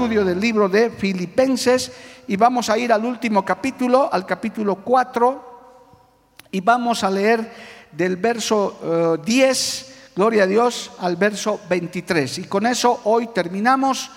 [0.00, 1.92] Estudio del libro de Filipenses
[2.26, 7.52] y vamos a ir al último capítulo, al capítulo 4, y vamos a leer
[7.92, 12.38] del verso eh, 10, gloria a Dios, al verso 23.
[12.38, 14.10] Y con eso hoy terminamos.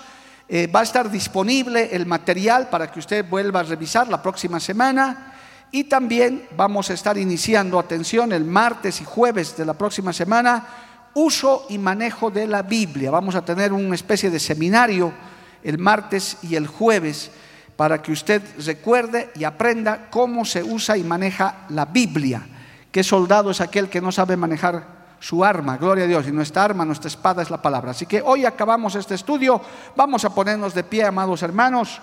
[0.48, 4.62] Eh, va a estar disponible el material para que usted vuelva a revisar la próxima
[4.62, 5.34] semana.
[5.70, 10.66] Y también vamos a estar iniciando, atención, el martes y jueves de la próxima semana,
[11.14, 13.12] uso y manejo de la Biblia.
[13.12, 15.33] Vamos a tener una especie de seminario
[15.64, 17.32] el martes y el jueves
[17.76, 22.46] para que usted recuerde y aprenda cómo se usa y maneja la Biblia.
[22.92, 24.86] ¿Qué soldado es aquel que no sabe manejar
[25.20, 25.78] su arma?
[25.78, 26.28] Gloria a Dios.
[26.28, 27.92] Y nuestra arma, nuestra espada es la palabra.
[27.92, 29.60] Así que hoy acabamos este estudio.
[29.96, 32.00] Vamos a ponernos de pie, amados hermanos.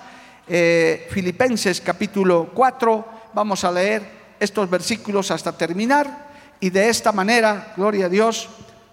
[0.48, 3.08] Eh, Filipenses capítulo 4.
[3.34, 4.02] Vamos a leer
[4.40, 6.30] estos versículos hasta terminar.
[6.58, 8.48] Y de esta manera, gloria a Dios,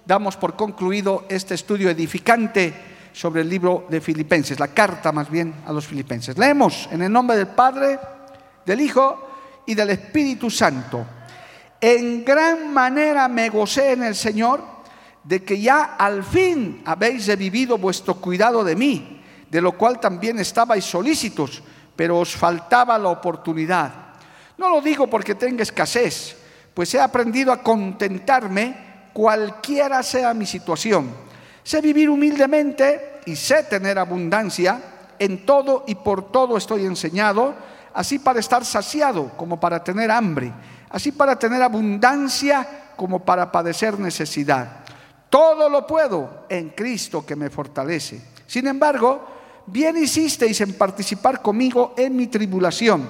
[0.05, 5.51] damos por concluido este estudio edificante sobre el libro de Filipenses, la carta más bien
[5.65, 6.37] a los filipenses.
[6.37, 7.99] Leemos en el nombre del Padre,
[8.63, 11.03] del Hijo y del Espíritu Santo.
[11.81, 14.61] En gran manera me gocé en el Señor
[15.23, 20.37] de que ya al fin habéis revivido vuestro cuidado de mí, de lo cual también
[20.37, 21.63] estabais solícitos,
[21.95, 23.93] pero os faltaba la oportunidad.
[24.59, 26.37] No lo digo porque tenga escasez,
[26.71, 31.26] pues he aprendido a contentarme cualquiera sea mi situación
[31.67, 34.81] Sé vivir humildemente y sé tener abundancia.
[35.19, 37.53] En todo y por todo estoy enseñado,
[37.93, 40.49] así para estar saciado como para tener hambre,
[40.89, 44.85] así para tener abundancia como para padecer necesidad.
[45.29, 48.21] Todo lo puedo en Cristo que me fortalece.
[48.45, 49.27] Sin embargo,
[49.65, 53.09] bien hicisteis en participar conmigo en mi tribulación.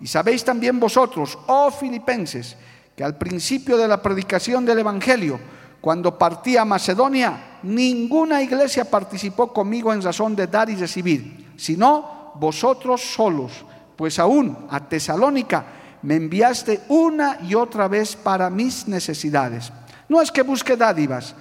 [0.00, 2.56] Y sabéis también vosotros, oh filipenses,
[2.94, 5.40] que al principio de la predicación del Evangelio,
[5.80, 12.32] cuando partí a Macedonia, ninguna iglesia participó conmigo en razón de dar y recibir, sino
[12.34, 13.52] vosotros solos,
[13.96, 15.64] pues aún a Tesalónica
[16.02, 19.72] me enviaste una y otra vez para mis necesidades.
[20.08, 21.34] No es que busque dádivas,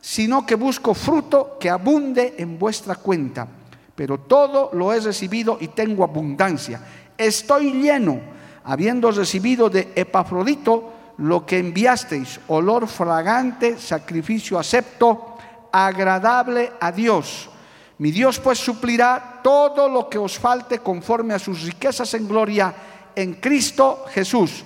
[0.00, 3.48] sino que busco fruto que abunde en vuestra cuenta.
[3.94, 6.80] Pero todo lo he recibido y tengo abundancia.
[7.16, 8.20] Estoy lleno,
[8.64, 15.33] habiendo recibido de Epafrodito, lo que enviasteis, olor fragante, sacrificio acepto,
[15.74, 17.50] agradable a Dios.
[17.98, 22.72] Mi Dios pues suplirá todo lo que os falte conforme a sus riquezas en gloria
[23.14, 24.64] en Cristo Jesús.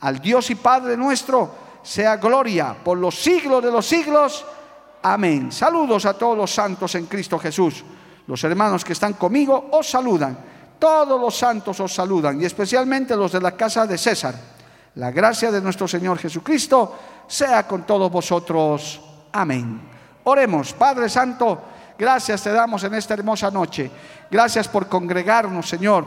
[0.00, 1.50] Al Dios y Padre nuestro
[1.82, 4.44] sea gloria por los siglos de los siglos.
[5.02, 5.50] Amén.
[5.50, 7.82] Saludos a todos los santos en Cristo Jesús.
[8.26, 10.38] Los hermanos que están conmigo os saludan.
[10.78, 14.34] Todos los santos os saludan y especialmente los de la casa de César.
[14.96, 19.00] La gracia de nuestro Señor Jesucristo sea con todos vosotros.
[19.32, 19.99] Amén.
[20.24, 21.60] Oremos, Padre Santo,
[21.98, 23.90] gracias te damos en esta hermosa noche.
[24.30, 26.06] Gracias por congregarnos, Señor,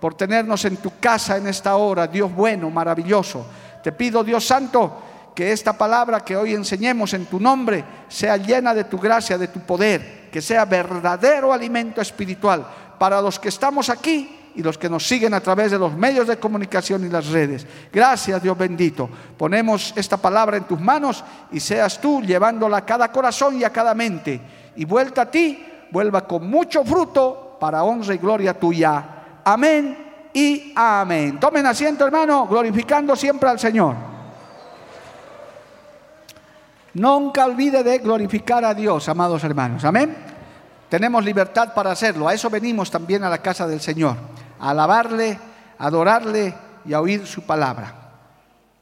[0.00, 3.46] por tenernos en tu casa en esta hora, Dios bueno, maravilloso.
[3.82, 5.02] Te pido, Dios Santo,
[5.34, 9.48] que esta palabra que hoy enseñemos en tu nombre sea llena de tu gracia, de
[9.48, 12.66] tu poder, que sea verdadero alimento espiritual
[12.98, 16.28] para los que estamos aquí y los que nos siguen a través de los medios
[16.28, 17.66] de comunicación y las redes.
[17.92, 19.08] Gracias Dios bendito.
[19.36, 23.70] Ponemos esta palabra en tus manos y seas tú llevándola a cada corazón y a
[23.70, 24.40] cada mente.
[24.76, 29.04] Y vuelta a ti, vuelva con mucho fruto para honra y gloria tuya.
[29.44, 31.40] Amén y amén.
[31.40, 33.96] Tomen asiento hermano, glorificando siempre al Señor.
[36.94, 39.84] Nunca olvide de glorificar a Dios, amados hermanos.
[39.84, 40.16] Amén.
[40.88, 42.28] Tenemos libertad para hacerlo.
[42.28, 44.16] A eso venimos también a la casa del Señor
[44.64, 45.38] a alabarle,
[45.78, 46.54] a adorarle
[46.86, 47.92] y a oír su palabra.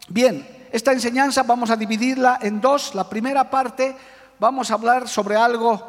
[0.08, 2.94] Bien, esta enseñanza vamos a dividirla en dos.
[2.94, 3.96] La primera parte
[4.38, 5.88] vamos a hablar sobre algo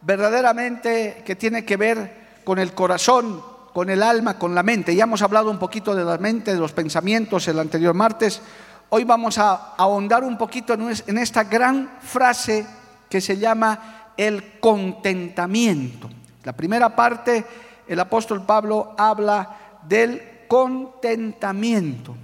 [0.00, 3.42] verdaderamente que tiene que ver con el corazón,
[3.74, 4.96] con el alma, con la mente.
[4.96, 8.40] Ya hemos hablado un poquito de la mente, de los pensamientos el anterior martes.
[8.88, 12.66] Hoy vamos a ahondar un poquito en esta gran frase
[13.10, 16.08] que se llama el contentamiento.
[16.44, 17.44] La primera parte
[17.86, 22.16] el apóstol Pablo habla del contentamiento.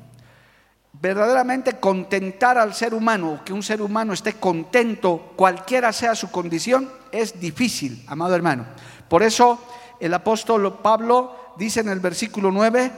[0.93, 6.91] Verdaderamente contentar al ser humano, que un ser humano esté contento, cualquiera sea su condición,
[7.11, 8.67] es difícil, amado hermano.
[9.09, 9.59] Por eso
[9.99, 12.91] el apóstol Pablo dice en el versículo 9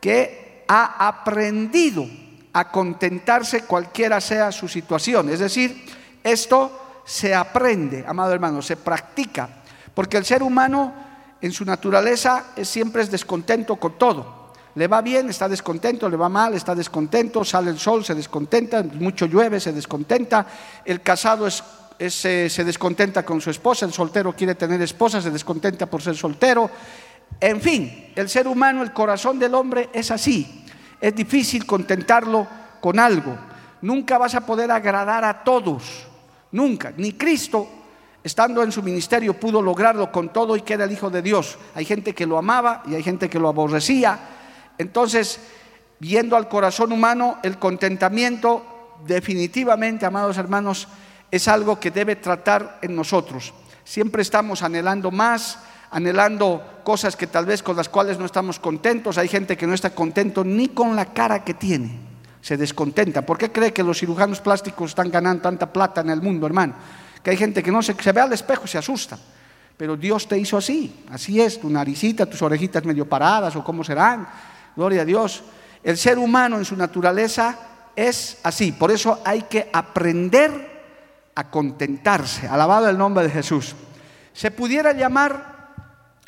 [0.00, 2.06] que ha aprendido
[2.52, 5.28] a contentarse cualquiera sea su situación.
[5.28, 5.84] Es decir,
[6.22, 9.48] esto se aprende, amado hermano, se practica,
[9.94, 11.11] porque el ser humano
[11.42, 14.42] en su naturaleza es, siempre es descontento con todo.
[14.74, 18.82] Le va bien, está descontento, le va mal, está descontento, sale el sol, se descontenta,
[18.82, 20.46] mucho llueve, se descontenta,
[20.84, 21.46] el casado
[21.98, 26.16] eh, se descontenta con su esposa, el soltero quiere tener esposa, se descontenta por ser
[26.16, 26.70] soltero.
[27.38, 30.64] En fin, el ser humano, el corazón del hombre es así.
[31.00, 32.46] Es difícil contentarlo
[32.80, 33.36] con algo.
[33.82, 36.06] Nunca vas a poder agradar a todos,
[36.52, 36.92] nunca.
[36.96, 37.68] Ni Cristo,
[38.24, 41.58] estando en su ministerio, pudo lograrlo con todo y que era el Hijo de Dios.
[41.74, 44.18] Hay gente que lo amaba y hay gente que lo aborrecía
[44.78, 45.38] entonces,
[45.98, 50.88] viendo al corazón humano, el contentamiento definitivamente, amados hermanos,
[51.30, 53.52] es algo que debe tratar en nosotros.
[53.84, 55.58] Siempre estamos anhelando más,
[55.90, 59.18] anhelando cosas que tal vez con las cuales no estamos contentos.
[59.18, 61.98] Hay gente que no está contento ni con la cara que tiene,
[62.40, 63.22] se descontenta.
[63.22, 66.74] ¿Por qué cree que los cirujanos plásticos están ganando tanta plata en el mundo, hermano?
[67.22, 69.18] Que hay gente que no se, se ve al espejo y se asusta.
[69.76, 73.82] Pero Dios te hizo así, así es, tu naricita, tus orejitas medio paradas o cómo
[73.82, 74.28] serán
[74.76, 75.42] Gloria a Dios.
[75.82, 77.58] El ser humano en su naturaleza
[77.94, 78.72] es así.
[78.72, 80.70] Por eso hay que aprender
[81.34, 82.48] a contentarse.
[82.48, 83.74] Alabado el nombre de Jesús.
[84.32, 85.74] Se pudiera llamar,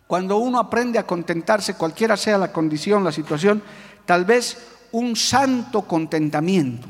[0.06, 3.62] cuando uno aprende a contentarse, cualquiera sea la condición, la situación,
[4.04, 4.58] tal vez
[4.92, 6.86] un santo contentamiento.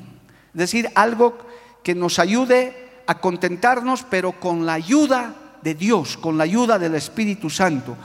[0.52, 1.38] Es decir, algo
[1.82, 6.94] que nos ayude a contentarnos, pero con la ayuda de Dios, con la ayuda del
[6.94, 7.96] Espíritu Santo.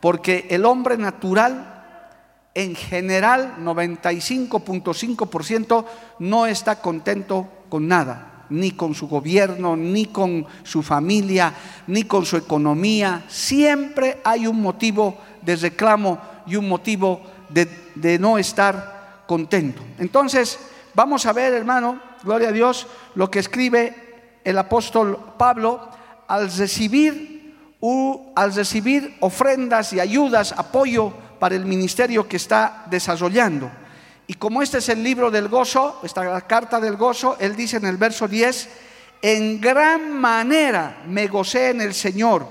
[0.00, 1.74] Porque el hombre natural
[2.54, 5.84] en general 95.5%
[6.20, 11.52] no está contento con nada, ni con su gobierno, ni con su familia,
[11.86, 13.24] ni con su economía.
[13.28, 19.82] Siempre hay un motivo de reclamo y un motivo de, no estar contento.
[19.98, 20.58] Entonces,
[20.94, 24.03] vamos a ver, hermano, gloria a Dios, lo que escribe
[24.44, 25.88] el apóstol Pablo
[26.28, 27.56] al recibir,
[28.34, 33.70] al recibir ofrendas y ayudas, apoyo, para el ministerio que está desarrollando.
[34.26, 37.84] Y como este es el libro del gozo, esta carta del gozo, él dice en
[37.84, 38.68] el verso 10,
[39.20, 42.46] en gran manera me gocé en el Señor,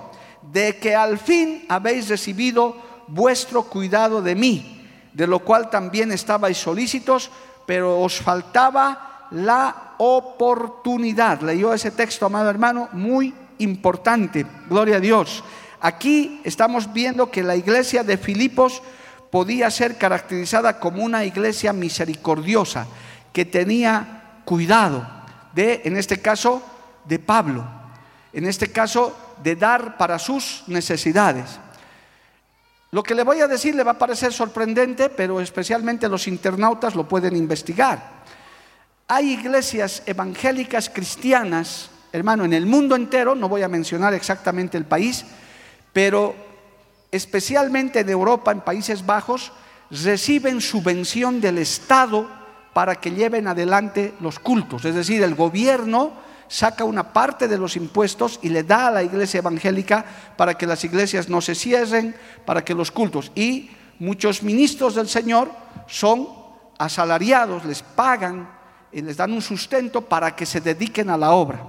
[0.51, 2.75] de que al fin habéis recibido
[3.07, 7.31] vuestro cuidado de mí, de lo cual también estabais solícitos,
[7.65, 11.41] pero os faltaba la oportunidad.
[11.41, 15.43] Leyó ese texto, amado hermano, muy importante, gloria a Dios.
[15.79, 18.81] Aquí estamos viendo que la iglesia de Filipos
[19.29, 22.87] podía ser caracterizada como una iglesia misericordiosa,
[23.33, 25.05] que tenía cuidado
[25.53, 26.61] de, en este caso,
[27.05, 27.65] de Pablo,
[28.31, 31.59] en este caso, de dar para sus necesidades.
[32.91, 36.93] Lo que le voy a decir le va a parecer sorprendente, pero especialmente los internautas
[36.93, 38.22] lo pueden investigar.
[39.07, 44.85] Hay iglesias evangélicas cristianas, hermano, en el mundo entero, no voy a mencionar exactamente el
[44.85, 45.25] país,
[45.91, 46.33] pero
[47.11, 49.51] especialmente en Europa, en Países Bajos,
[49.91, 52.29] reciben subvención del Estado
[52.73, 54.85] para que lleven adelante los cultos.
[54.85, 56.13] Es decir, el gobierno
[56.47, 60.05] saca una parte de los impuestos y le da a la iglesia evangélica
[60.37, 63.31] para que las iglesias no se cierren, para que los cultos.
[63.35, 65.51] Y muchos ministros del Señor
[65.87, 66.27] son
[66.77, 68.62] asalariados, les pagan
[68.93, 71.65] y les dan un sustento para que se dediquen a la obra.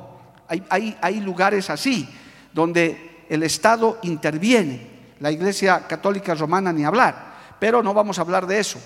[0.49, 2.09] Hay, hay lugares así,
[2.52, 4.95] donde el Estado interviene.
[5.21, 7.35] La Iglesia Católica Romana ni hablar.
[7.59, 8.78] Pero no vamos a hablar de eso.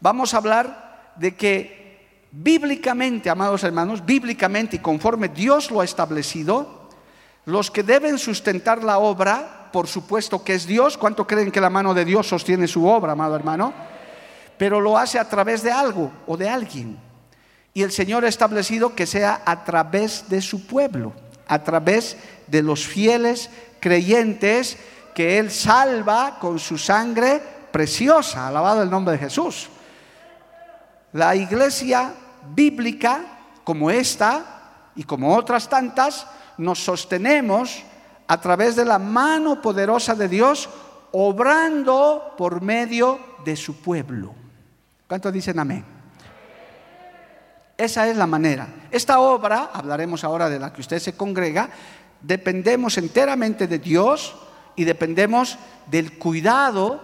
[0.00, 1.84] Vamos a hablar de que
[2.30, 6.88] bíblicamente, amados hermanos, bíblicamente y conforme Dios lo ha establecido,
[7.46, 10.98] los que deben sustentar la obra, por supuesto que es Dios.
[10.98, 13.72] ¿Cuánto creen que la mano de Dios sostiene su obra, amado hermano?
[14.58, 16.98] Pero lo hace a través de algo o de alguien.
[17.74, 21.12] Y el Señor ha establecido que sea a través de su pueblo,
[21.48, 22.16] a través
[22.46, 23.50] de los fieles
[23.80, 24.78] creyentes
[25.12, 28.46] que Él salva con su sangre preciosa.
[28.46, 29.68] Alabado el nombre de Jesús.
[31.12, 32.14] La iglesia
[32.54, 33.24] bíblica,
[33.64, 37.82] como esta y como otras tantas, nos sostenemos
[38.28, 40.68] a través de la mano poderosa de Dios,
[41.10, 44.32] obrando por medio de su pueblo.
[45.08, 45.93] ¿Cuántos dicen amén?
[47.76, 48.68] Esa es la manera.
[48.90, 51.70] Esta obra, hablaremos ahora de la que usted se congrega,
[52.20, 54.36] dependemos enteramente de Dios
[54.76, 57.02] y dependemos del cuidado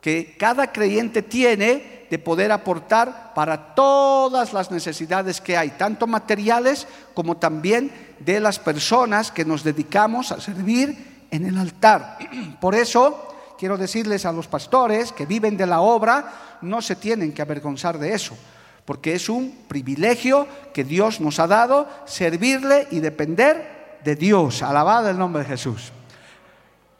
[0.00, 6.86] que cada creyente tiene de poder aportar para todas las necesidades que hay, tanto materiales
[7.12, 12.18] como también de las personas que nos dedicamos a servir en el altar.
[12.60, 17.32] Por eso quiero decirles a los pastores que viven de la obra, no se tienen
[17.32, 18.36] que avergonzar de eso,
[18.88, 24.62] porque es un privilegio que Dios nos ha dado servirle y depender de Dios.
[24.62, 25.92] Alabado el nombre de Jesús.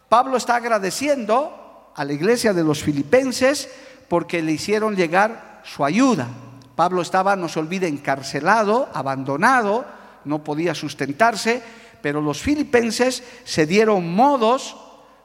[0.06, 3.70] Pablo está agradeciendo a la iglesia de los filipenses
[4.06, 6.28] porque le hicieron llegar su ayuda.
[6.76, 9.86] Pablo estaba, no se olvide, encarcelado, abandonado,
[10.26, 11.62] no podía sustentarse,
[12.02, 14.76] pero los filipenses se dieron modos,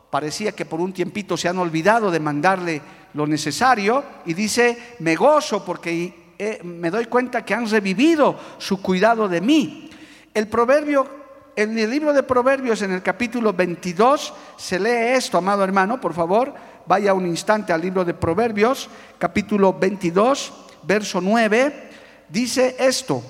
[0.09, 2.81] parecía que por un tiempito se han olvidado de mandarle
[3.15, 6.22] lo necesario, y dice, me gozo porque
[6.63, 9.89] me doy cuenta que han revivido su cuidado de mí.
[10.33, 11.23] El proverbio
[11.55, 16.13] en el libro de Proverbios, en el capítulo 22, se lee esto, amado hermano, por
[16.13, 16.53] favor,
[16.87, 21.89] vaya un instante al libro de Proverbios, capítulo 22, verso 9,
[22.29, 23.23] dice esto.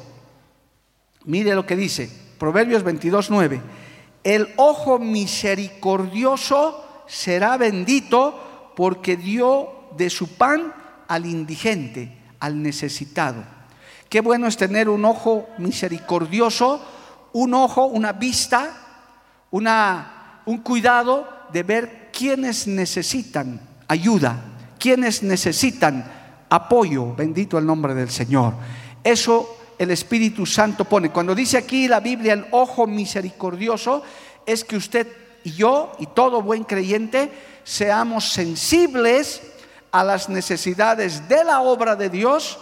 [1.26, 3.62] Mire lo que dice, Proverbios 22, 9.
[4.24, 10.74] El ojo misericordioso será bendito porque dio de su pan
[11.08, 13.44] al indigente, al necesitado.
[14.10, 16.82] Qué bueno es tener un ojo misericordioso
[17.34, 18.78] un ojo, una vista,
[19.52, 24.40] una, un cuidado de ver quienes necesitan ayuda,
[24.80, 26.06] quienes necesitan
[26.50, 27.14] apoyo.
[27.16, 28.54] Bendito el nombre del Señor.
[29.04, 31.10] Eso el Espíritu Santo pone.
[31.10, 34.04] Cuando dice aquí la Biblia el ojo misericordioso,
[34.46, 35.08] es que usted
[35.44, 37.32] y yo y todo buen creyente
[37.64, 39.42] seamos sensibles
[39.94, 42.58] a las necesidades de la obra de Dios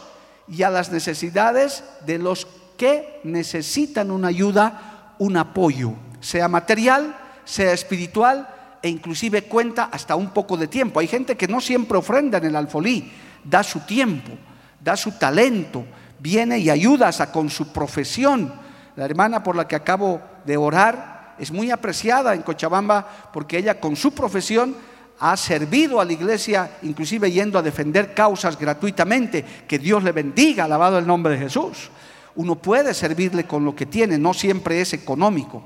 [0.49, 2.45] y a las necesidades de los
[2.77, 8.49] que necesitan una ayuda, un apoyo, sea material, sea espiritual
[8.81, 10.99] e inclusive cuenta hasta un poco de tiempo.
[10.99, 13.09] Hay gente que no siempre ofrenda en el alfolí,
[13.45, 14.33] da su tiempo,
[14.81, 15.85] da su talento,
[16.19, 18.53] viene y ayuda con su profesión.
[18.97, 23.79] La hermana por la que acabo de orar es muy apreciada en Cochabamba porque ella
[23.79, 24.75] con su profesión
[25.23, 29.45] ha servido a la iglesia, inclusive yendo a defender causas gratuitamente.
[29.67, 31.91] Que Dios le bendiga, alabado el nombre de Jesús.
[32.35, 35.61] Uno puede servirle con lo que tiene, no siempre es económico.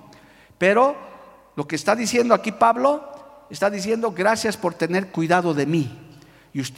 [0.57, 0.93] Pero
[1.55, 6.01] lo que está diciendo aquí Pablo, está diciendo gracias por tener cuidado de mí.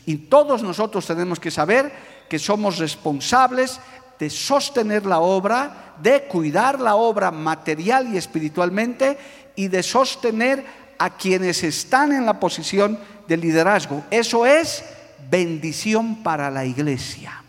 [0.06, 1.92] Y, todos nosotros tenemos que saber
[2.30, 3.80] que somos responsables
[4.20, 9.18] de sostener la obra, de cuidar la obra material y espiritualmente
[9.56, 14.04] y de sostener a quienes están en la posición de liderazgo.
[14.10, 14.84] Eso es
[15.30, 17.44] bendición para la iglesia.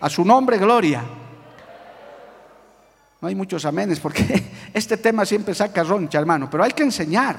[0.00, 1.02] A su nombre, gloria.
[3.20, 7.36] No hay muchos amenes porque este tema siempre saca roncha, hermano, pero hay que enseñar.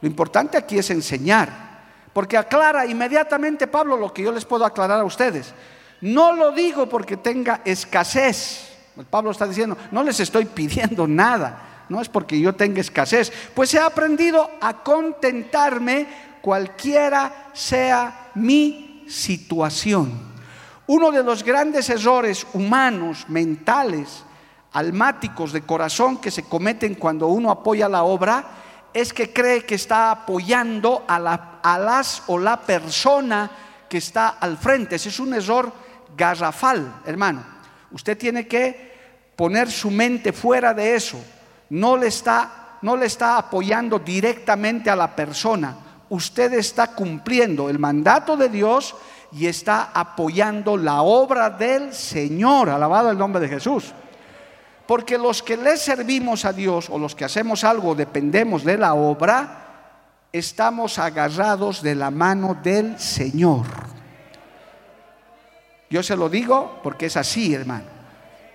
[0.00, 1.48] Lo importante aquí es enseñar,
[2.12, 5.52] porque aclara inmediatamente Pablo lo que yo les puedo aclarar a ustedes.
[6.00, 8.68] No lo digo porque tenga escasez.
[9.10, 13.74] Pablo está diciendo, no les estoy pidiendo nada, no es porque yo tenga escasez, pues
[13.74, 16.06] he aprendido a contentarme
[16.40, 20.30] cualquiera sea mi situación.
[20.86, 24.24] Uno de los grandes errores humanos, mentales,
[24.72, 28.44] almáticos de corazón que se cometen cuando uno apoya la obra
[28.94, 33.50] es que cree que está apoyando a, la, las o la persona
[33.88, 34.94] que está al frente.
[34.94, 35.72] Ese es un error
[36.16, 37.44] garrafal, hermano.
[37.90, 41.18] Usted tiene que poner su mente fuera de eso.
[41.70, 45.76] No le está, no le está apoyando directamente a la persona.
[46.08, 48.94] Usted está cumpliendo el mandato de Dios
[49.32, 52.68] y está apoyando la obra del Señor.
[52.68, 53.92] Alabado el nombre de Jesús.
[54.86, 58.94] Porque los que le servimos a Dios o los que hacemos algo dependemos de la
[58.94, 59.60] obra,
[60.32, 63.66] estamos agarrados de la mano del Señor.
[65.88, 67.99] Yo se lo digo porque es así, hermano.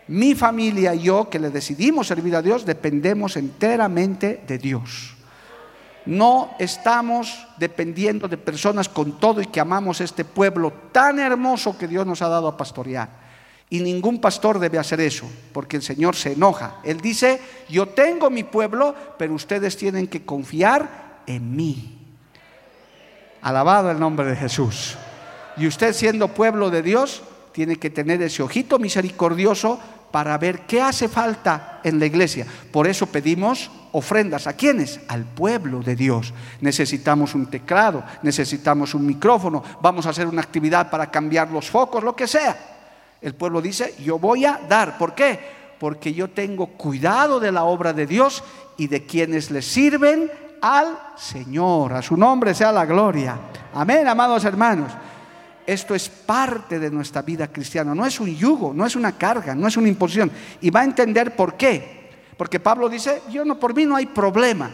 [0.07, 5.15] Mi familia y yo que le decidimos servir a Dios dependemos enteramente de Dios.
[6.05, 11.87] No estamos dependiendo de personas con todo y que amamos este pueblo tan hermoso que
[11.87, 13.25] Dios nos ha dado a pastorear.
[13.67, 16.75] Y ningún pastor debe hacer eso, porque el Señor se enoja.
[16.83, 21.97] Él dice, yo tengo mi pueblo, pero ustedes tienen que confiar en mí.
[23.41, 24.95] Alabado el nombre de Jesús.
[25.57, 27.23] Y usted siendo pueblo de Dios,
[27.55, 29.79] tiene que tener ese ojito misericordioso
[30.11, 32.45] para ver qué hace falta en la iglesia.
[32.69, 34.45] Por eso pedimos ofrendas.
[34.45, 34.99] ¿A quiénes?
[35.07, 36.33] Al pueblo de Dios.
[36.59, 42.03] Necesitamos un teclado, necesitamos un micrófono, vamos a hacer una actividad para cambiar los focos,
[42.03, 42.57] lo que sea.
[43.21, 44.97] El pueblo dice, yo voy a dar.
[44.97, 45.39] ¿Por qué?
[45.79, 48.43] Porque yo tengo cuidado de la obra de Dios
[48.75, 50.29] y de quienes le sirven
[50.61, 51.93] al Señor.
[51.93, 53.39] A su nombre sea la gloria.
[53.73, 54.91] Amén, amados hermanos.
[55.65, 59.55] Esto es parte de nuestra vida cristiana, no es un yugo, no es una carga,
[59.55, 60.31] no es una imposición.
[60.61, 62.11] Y va a entender por qué.
[62.37, 64.69] Porque Pablo dice, yo no, por mí no hay problema.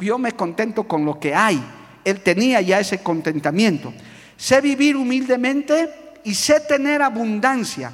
[0.00, 1.62] Yo me contento con lo que hay.
[2.04, 3.92] Él tenía ya ese contentamiento.
[4.36, 7.92] Sé vivir humildemente y sé tener abundancia.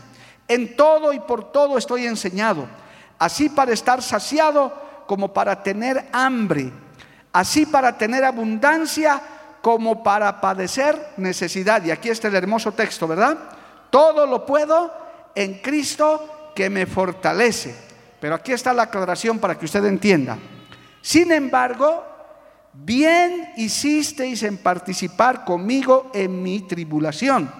[0.48, 2.66] En todo y por todo estoy enseñado.
[3.18, 4.72] Así para estar saciado
[5.06, 6.72] como para tener hambre.
[7.32, 9.22] Así para tener abundancia
[9.62, 11.84] como para padecer necesidad.
[11.84, 13.38] Y aquí está el hermoso texto, ¿verdad?
[13.90, 14.92] Todo lo puedo
[15.34, 17.74] en Cristo que me fortalece.
[18.20, 20.38] Pero aquí está la aclaración para que usted entienda.
[21.00, 22.04] Sin embargo,
[22.72, 27.50] bien hicisteis en participar conmigo en mi tribulación.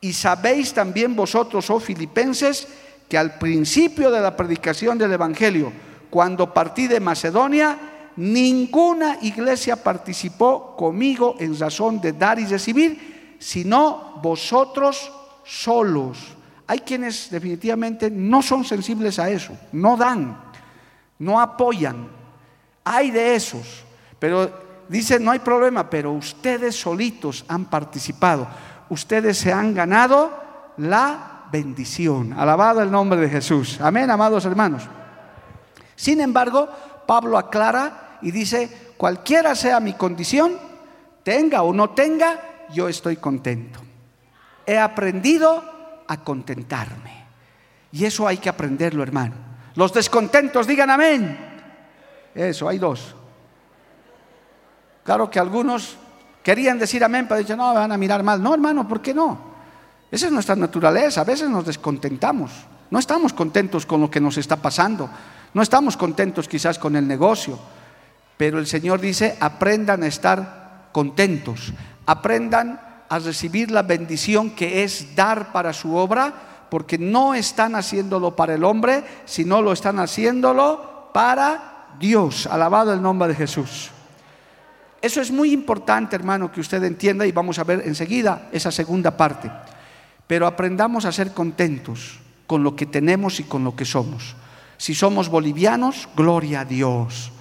[0.00, 2.68] Y sabéis también vosotros, oh filipenses,
[3.08, 5.72] que al principio de la predicación del Evangelio,
[6.10, 14.18] cuando partí de Macedonia, ninguna iglesia participó conmigo en razón de dar y recibir, sino
[14.22, 15.12] vosotros
[15.44, 16.18] solos.
[16.66, 20.40] Hay quienes definitivamente no son sensibles a eso, no dan,
[21.18, 22.08] no apoyan.
[22.84, 23.84] Hay de esos,
[24.18, 24.50] pero
[24.88, 28.48] dice, no hay problema, pero ustedes solitos han participado,
[28.88, 30.32] ustedes se han ganado
[30.78, 32.32] la bendición.
[32.32, 33.78] Alabado el nombre de Jesús.
[33.80, 34.82] Amén, amados hermanos.
[35.94, 36.68] Sin embargo,
[37.06, 40.58] Pablo aclara y dice, cualquiera sea mi condición,
[41.22, 43.80] tenga o no tenga, yo estoy contento.
[44.64, 45.62] He aprendido
[46.06, 47.26] a contentarme.
[47.92, 49.34] Y eso hay que aprenderlo, hermano.
[49.74, 51.38] Los descontentos, digan amén.
[52.34, 53.14] Eso, hay dos.
[55.04, 55.96] Claro que algunos
[56.42, 58.42] querían decir amén, pero dicen, no, van a mirar mal.
[58.42, 59.38] No, hermano, ¿por qué no?
[60.10, 61.20] Esa es nuestra naturaleza.
[61.20, 62.52] A veces nos descontentamos.
[62.90, 65.08] No estamos contentos con lo que nos está pasando.
[65.54, 67.58] No estamos contentos quizás con el negocio.
[68.36, 71.72] Pero el Señor dice, aprendan a estar contentos,
[72.04, 76.32] aprendan a recibir la bendición que es dar para su obra,
[76.70, 82.46] porque no están haciéndolo para el hombre, sino lo están haciéndolo para Dios.
[82.46, 83.90] Alabado el nombre de Jesús.
[85.00, 89.16] Eso es muy importante, hermano, que usted entienda y vamos a ver enseguida esa segunda
[89.16, 89.50] parte.
[90.26, 94.34] Pero aprendamos a ser contentos con lo que tenemos y con lo que somos.
[94.78, 97.32] Si somos bolivianos, gloria a Dios.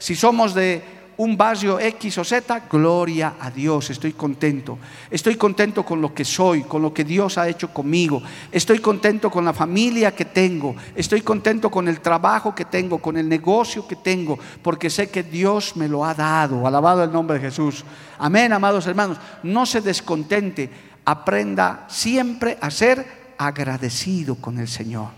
[0.00, 0.82] Si somos de
[1.18, 4.78] un barrio X o Z, gloria a Dios, estoy contento.
[5.10, 8.22] Estoy contento con lo que soy, con lo que Dios ha hecho conmigo.
[8.50, 10.74] Estoy contento con la familia que tengo.
[10.96, 15.22] Estoy contento con el trabajo que tengo, con el negocio que tengo, porque sé que
[15.22, 16.66] Dios me lo ha dado.
[16.66, 17.84] Alabado el nombre de Jesús.
[18.18, 19.18] Amén, amados hermanos.
[19.42, 20.70] No se descontente,
[21.04, 25.08] aprenda siempre a ser agradecido con el Señor.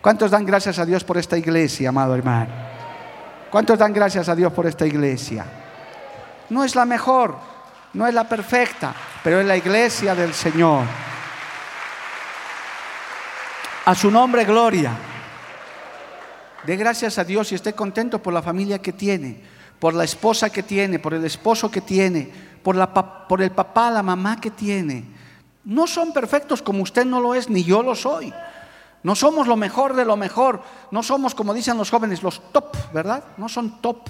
[0.00, 2.73] ¿Cuántos dan gracias a Dios por esta iglesia, amado hermano?
[3.54, 5.46] ¿Cuántos dan gracias a Dios por esta iglesia?
[6.50, 7.38] No es la mejor,
[7.92, 10.82] no es la perfecta, pero es la iglesia del Señor.
[13.84, 14.90] A su nombre, gloria.
[16.66, 19.40] De gracias a Dios y esté contento por la familia que tiene,
[19.78, 22.28] por la esposa que tiene, por el esposo que tiene,
[22.60, 25.04] por, la, por el papá, la mamá que tiene.
[25.64, 28.34] No son perfectos como usted no lo es, ni yo lo soy.
[29.04, 32.74] No somos lo mejor de lo mejor, no somos como dicen los jóvenes, los top,
[32.92, 33.22] ¿verdad?
[33.36, 34.08] No son top,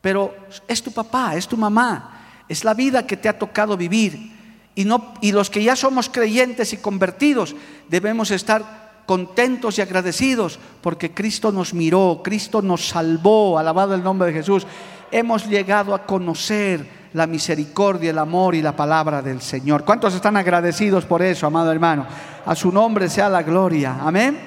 [0.00, 0.34] pero
[0.66, 4.32] es tu papá, es tu mamá, es la vida que te ha tocado vivir.
[4.74, 7.54] Y, no, y los que ya somos creyentes y convertidos
[7.90, 14.28] debemos estar contentos y agradecidos porque Cristo nos miró, Cristo nos salvó, alabado el nombre
[14.28, 14.66] de Jesús.
[15.10, 19.84] Hemos llegado a conocer la misericordia, el amor y la palabra del Señor.
[19.84, 22.06] ¿Cuántos están agradecidos por eso, amado hermano?
[22.44, 23.98] A su nombre sea la gloria.
[24.00, 24.38] Amén.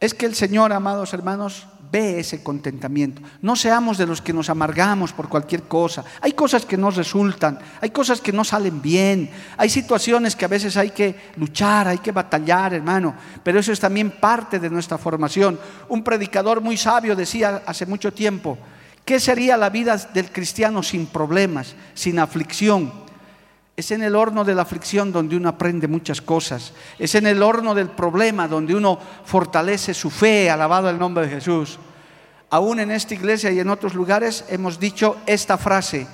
[0.00, 3.22] Es que el Señor, amados hermanos, ve ese contentamiento.
[3.40, 6.04] No seamos de los que nos amargamos por cualquier cosa.
[6.20, 10.48] Hay cosas que no resultan, hay cosas que no salen bien, hay situaciones que a
[10.48, 14.98] veces hay que luchar, hay que batallar, hermano, pero eso es también parte de nuestra
[14.98, 15.58] formación.
[15.88, 18.58] Un predicador muy sabio decía hace mucho tiempo,
[19.08, 22.92] ¿qué sería la vida del cristiano sin problemas, sin aflicción?
[23.74, 26.74] Es en el horno de la aflicción donde uno aprende muchas cosas.
[26.98, 31.36] Es en el horno del problema donde uno fortalece su fe, alabado el nombre de
[31.36, 31.78] Jesús.
[32.50, 36.06] Aún en esta iglesia y en otros lugares hemos dicho esta frase,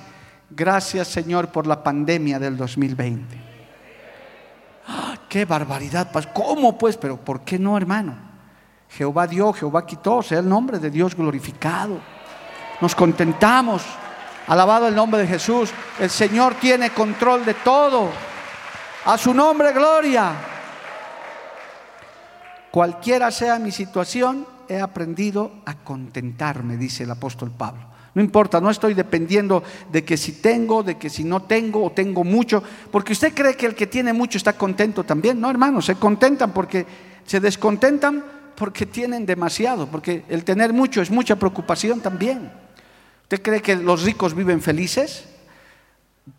[0.49, 3.37] gracias Señor por la pandemia del 2020.
[4.87, 6.09] ¡Ah, ¡Qué barbaridad!
[6.33, 6.95] ¿Cómo pues?
[6.95, 8.15] Pero ¿por qué no, hermano?
[8.87, 12.14] Jehová dio, Jehová quitó, sea el nombre de Dios glorificado.
[12.81, 13.83] Nos contentamos
[14.47, 15.71] Alabado el nombre de Jesús.
[15.99, 18.09] El Señor tiene control de todo.
[19.05, 20.33] A su nombre, gloria.
[22.69, 27.81] Cualquiera sea mi situación, he aprendido a contentarme, dice el apóstol Pablo.
[28.13, 31.91] No importa, no estoy dependiendo de que si tengo, de que si no tengo o
[31.91, 35.39] tengo mucho, porque usted cree que el que tiene mucho está contento también.
[35.39, 36.85] No, hermanos, se contentan porque
[37.25, 38.23] se descontentan
[38.55, 42.64] porque tienen demasiado, porque el tener mucho es mucha preocupación también.
[43.25, 45.25] ¿Usted cree que los ricos viven felices?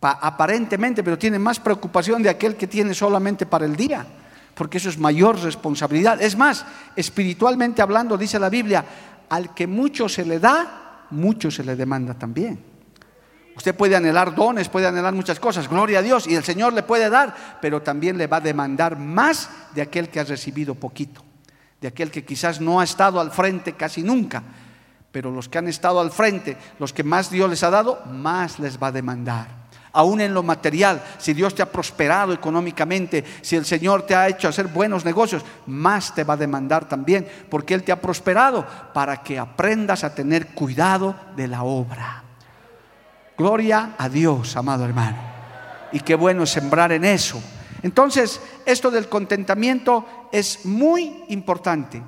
[0.01, 4.07] aparentemente, pero tienen más preocupación de aquel que tiene solamente para el día,
[4.55, 6.21] porque eso es mayor responsabilidad.
[6.21, 6.65] Es más,
[6.97, 8.85] espiritualmente hablando, dice la Biblia,
[9.29, 12.59] al que mucho se le da, mucho se le demanda también.
[13.57, 16.83] Usted puede anhelar dones, puede anhelar muchas cosas, gloria a Dios, y el Señor le
[16.83, 21.23] puede dar, pero también le va a demandar más de aquel que ha recibido poquito,
[21.81, 24.43] de aquel que quizás no ha estado al frente casi nunca,
[25.13, 28.59] pero los que han estado al frente, los que más Dios les ha dado, más
[28.59, 29.67] les va a demandar
[29.97, 34.29] aún en lo material, si Dios te ha prosperado económicamente, si el Señor te ha
[34.29, 38.67] hecho hacer buenos negocios, más te va a demandar también, porque Él te ha prosperado
[38.93, 42.23] para que aprendas a tener cuidado de la obra.
[43.39, 45.17] Gloria a Dios, amado hermano.
[45.93, 47.41] Y qué bueno sembrar en eso.
[47.83, 52.03] Entonces, esto del contentamiento es muy importante,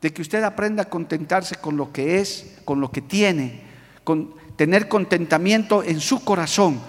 [0.00, 3.62] de que usted aprenda a contentarse con lo que es, con lo que tiene,
[4.04, 6.80] con tener contentamiento en su corazón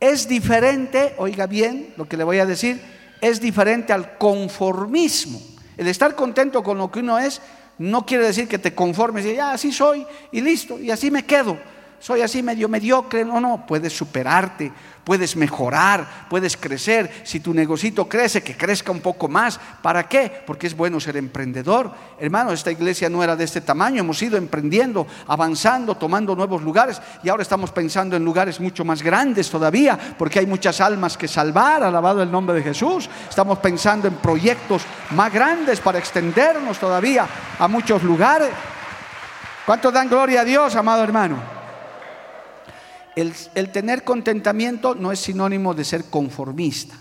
[0.00, 2.80] es diferente, oiga bien lo que le voy a decir,
[3.20, 5.40] es diferente al conformismo.
[5.76, 7.42] El estar contento con lo que uno es
[7.78, 11.24] no quiere decir que te conformes y ya así soy y listo, y así me
[11.24, 11.58] quedo
[12.00, 13.26] soy así medio mediocre.
[13.26, 14.72] No, no, puedes superarte,
[15.04, 17.10] puedes mejorar, puedes crecer.
[17.24, 19.60] Si tu negocito crece, que crezca un poco más.
[19.82, 20.42] ¿Para qué?
[20.46, 21.92] Porque es bueno ser emprendedor.
[22.18, 24.00] Hermano, esta iglesia no era de este tamaño.
[24.00, 29.02] Hemos ido emprendiendo, avanzando, tomando nuevos lugares y ahora estamos pensando en lugares mucho más
[29.02, 33.10] grandes todavía, porque hay muchas almas que salvar, alabado el nombre de Jesús.
[33.28, 37.26] Estamos pensando en proyectos más grandes para extendernos todavía
[37.58, 38.48] a muchos lugares.
[39.66, 41.59] ¿Cuántos dan gloria a Dios, amado hermano?
[43.20, 46.94] El, tener contentamiento no es sinónimo de ser conformista.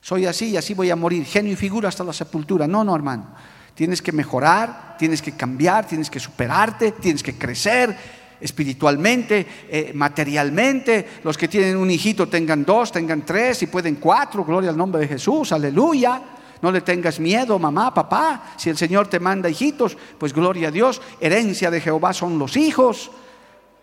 [0.00, 2.66] Soy así y así voy a morir, genio y figura hasta la sepultura.
[2.66, 3.28] No, no, hermano.
[3.74, 7.96] Tienes que mejorar, tienes que cambiar, tienes que superarte, tienes que crecer
[8.40, 11.06] espiritualmente, eh, materialmente.
[11.24, 14.44] Los que tienen un hijito tengan dos, tengan tres y pueden cuatro.
[14.44, 16.22] Gloria al nombre de Jesús, aleluya.
[16.62, 18.54] No le tengas miedo, mamá, papá.
[18.56, 21.00] Si el Señor te manda hijitos, pues gloria a Dios.
[21.20, 23.10] Herencia de Jehová son los hijos.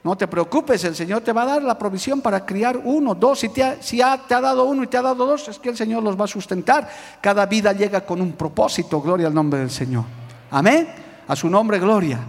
[0.04, 3.40] No te preocupes, el Señor te va a dar la provisión para criar uno, dos.
[3.40, 5.70] Si, te ha, si te ha dado uno y te ha dado dos, es que
[5.70, 6.90] el Señor los va a sustentar.
[7.22, 10.04] Cada vida llega con un propósito, gloria al nombre del Señor.
[10.52, 10.90] Amén.
[11.26, 12.20] A su nombre, gloria.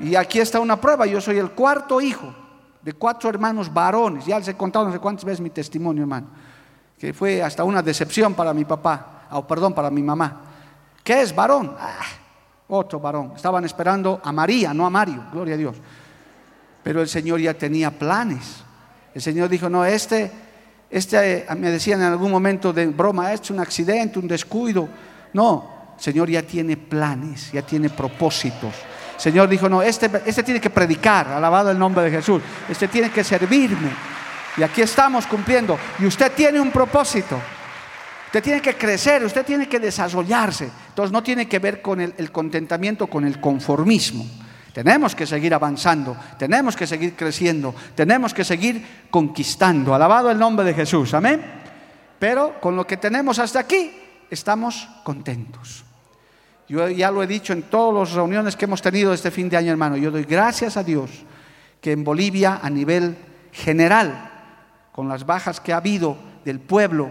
[0.00, 1.06] Y aquí está una prueba.
[1.06, 2.34] Yo soy el cuarto hijo
[2.82, 4.26] de cuatro hermanos varones.
[4.26, 6.26] Ya les he contado no sé cuántas veces mi testimonio, hermano.
[6.98, 10.40] Que fue hasta una decepción para mi papá, o perdón, para mi mamá.
[11.04, 11.76] ¿Qué es varón?
[11.78, 12.00] Ah,
[12.66, 13.34] otro varón.
[13.36, 15.76] Estaban esperando a María, no a Mario, gloria a Dios.
[16.88, 18.64] Pero el Señor ya tenía planes.
[19.14, 20.30] El Señor dijo, no, este,
[20.88, 24.88] este, eh, me decían en algún momento de broma, es un accidente, un descuido.
[25.34, 28.72] No, el Señor ya tiene planes, ya tiene propósitos.
[29.18, 32.40] Señor dijo, no, este, este tiene que predicar, alabado el nombre de Jesús.
[32.66, 33.90] Este tiene que servirme.
[34.56, 35.78] Y aquí estamos cumpliendo.
[35.98, 37.38] Y usted tiene un propósito.
[38.28, 40.70] Usted tiene que crecer, usted tiene que desarrollarse.
[40.88, 44.24] Entonces no tiene que ver con el contentamiento, con el conformismo.
[44.78, 49.92] Tenemos que seguir avanzando, tenemos que seguir creciendo, tenemos que seguir conquistando.
[49.92, 51.42] Alabado el nombre de Jesús, amén.
[52.16, 53.90] Pero con lo que tenemos hasta aquí,
[54.30, 55.84] estamos contentos.
[56.68, 59.56] Yo ya lo he dicho en todas las reuniones que hemos tenido este fin de
[59.56, 59.96] año, hermano.
[59.96, 61.10] Yo doy gracias a Dios
[61.80, 63.16] que en Bolivia, a nivel
[63.50, 64.30] general,
[64.92, 67.10] con las bajas que ha habido del pueblo,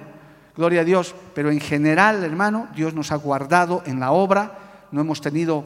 [0.56, 4.58] gloria a Dios, pero en general, hermano, Dios nos ha guardado en la obra,
[4.94, 5.66] no hemos tenido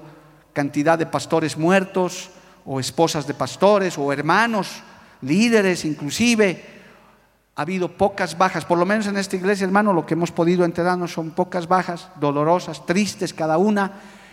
[0.54, 2.30] cantidad de pastores muertos
[2.66, 4.84] o esposas de pastores o hermanos,
[5.22, 6.82] líderes inclusive.
[7.56, 10.64] Ha habido pocas bajas, por lo menos en esta iglesia, hermano, lo que hemos podido
[10.64, 13.92] enterarnos son pocas bajas, dolorosas, tristes cada una,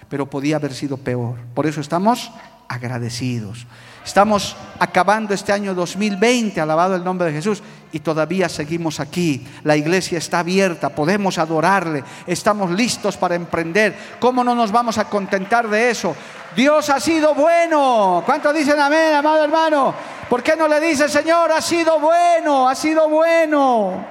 [0.09, 1.37] pero podía haber sido peor.
[1.54, 2.31] Por eso estamos
[2.68, 3.66] agradecidos.
[4.04, 9.46] Estamos acabando este año 2020, alabado el nombre de Jesús, y todavía seguimos aquí.
[9.64, 13.96] La iglesia está abierta, podemos adorarle, estamos listos para emprender.
[14.20, 16.14] ¿Cómo no nos vamos a contentar de eso?
[16.55, 18.22] Dios ha sido bueno.
[18.24, 19.94] ¿Cuántos dicen amén, amado hermano?
[20.29, 24.05] ¿Por qué no le dice, Señor, ha sido bueno, ha sido bueno?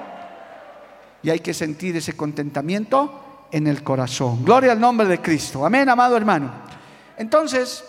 [1.22, 4.44] Y hay que sentir ese contentamiento en el corazón.
[4.44, 5.64] Gloria al nombre de Cristo.
[5.64, 6.50] Amén, amado hermano.
[7.16, 7.84] Entonces,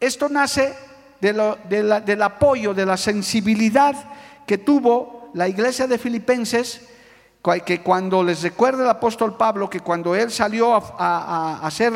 [0.00, 0.74] esto nace
[1.20, 3.94] del apoyo, de la sensibilidad
[4.48, 6.80] que tuvo la iglesia de Filipenses,
[7.64, 11.92] que cuando les recuerda el apóstol Pablo que cuando él salió a, hacer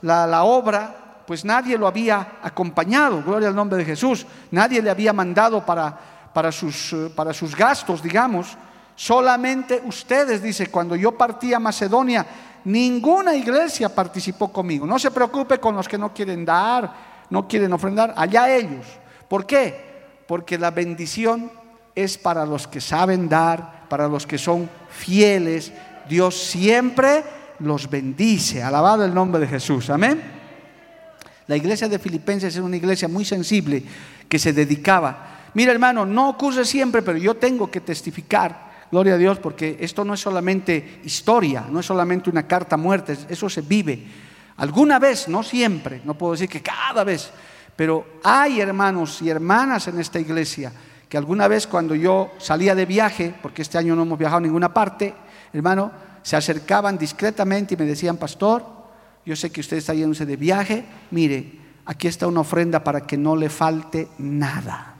[0.00, 5.12] la, obra pues nadie lo había acompañado, gloria al nombre de Jesús, nadie le había
[5.12, 8.58] mandado para, para, sus, eh, para sus gastos, digamos,
[8.94, 12.26] solamente ustedes, dice, cuando yo partí a Macedonia,
[12.64, 14.86] ninguna iglesia participó conmigo.
[14.86, 16.92] No se preocupe con los que no quieren dar,
[17.30, 18.84] no quieren ofrendar, allá ellos.
[19.26, 20.22] ¿Por qué?
[20.26, 21.50] Porque la bendición
[21.94, 25.72] es para los que saben dar, para los que son fieles.
[26.08, 27.22] Dios siempre
[27.60, 28.62] los bendice.
[28.62, 29.90] Alabado el nombre de Jesús.
[29.90, 30.20] Amén.
[31.46, 33.82] La iglesia de Filipenses es una iglesia muy sensible
[34.28, 35.50] que se dedicaba.
[35.54, 38.72] Mira hermano, no ocurre siempre, pero yo tengo que testificar.
[38.90, 43.12] Gloria a Dios, porque esto no es solamente historia, no es solamente una carta muerta,
[43.28, 44.06] eso se vive.
[44.56, 47.30] Alguna vez, no siempre, no puedo decir que cada vez,
[47.74, 50.72] pero hay hermanos y hermanas en esta iglesia
[51.08, 54.42] que alguna vez cuando yo salía de viaje, porque este año no hemos viajado a
[54.42, 55.14] ninguna parte,
[55.52, 58.64] hermano, se acercaban discretamente y me decían, pastor,
[59.24, 63.16] yo sé que usted está yéndose de viaje, mire, aquí está una ofrenda para que
[63.16, 64.94] no le falte nada.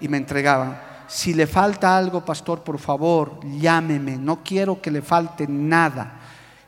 [0.00, 5.02] Y me entregaban, si le falta algo, pastor, por favor, llámeme, no quiero que le
[5.02, 6.20] falte nada,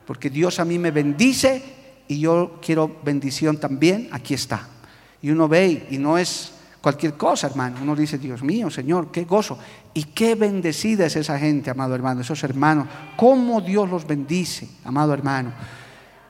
[0.07, 4.67] porque Dios a mí me bendice y yo quiero bendición también, aquí está.
[5.23, 7.79] Y uno ve y no es cualquier cosa, hermano.
[7.83, 9.59] Uno dice, Dios mío, Señor, qué gozo.
[9.95, 12.87] Y qué bendecida es esa gente, amado hermano, esos hermanos.
[13.17, 15.53] Cómo Dios los bendice, amado hermano.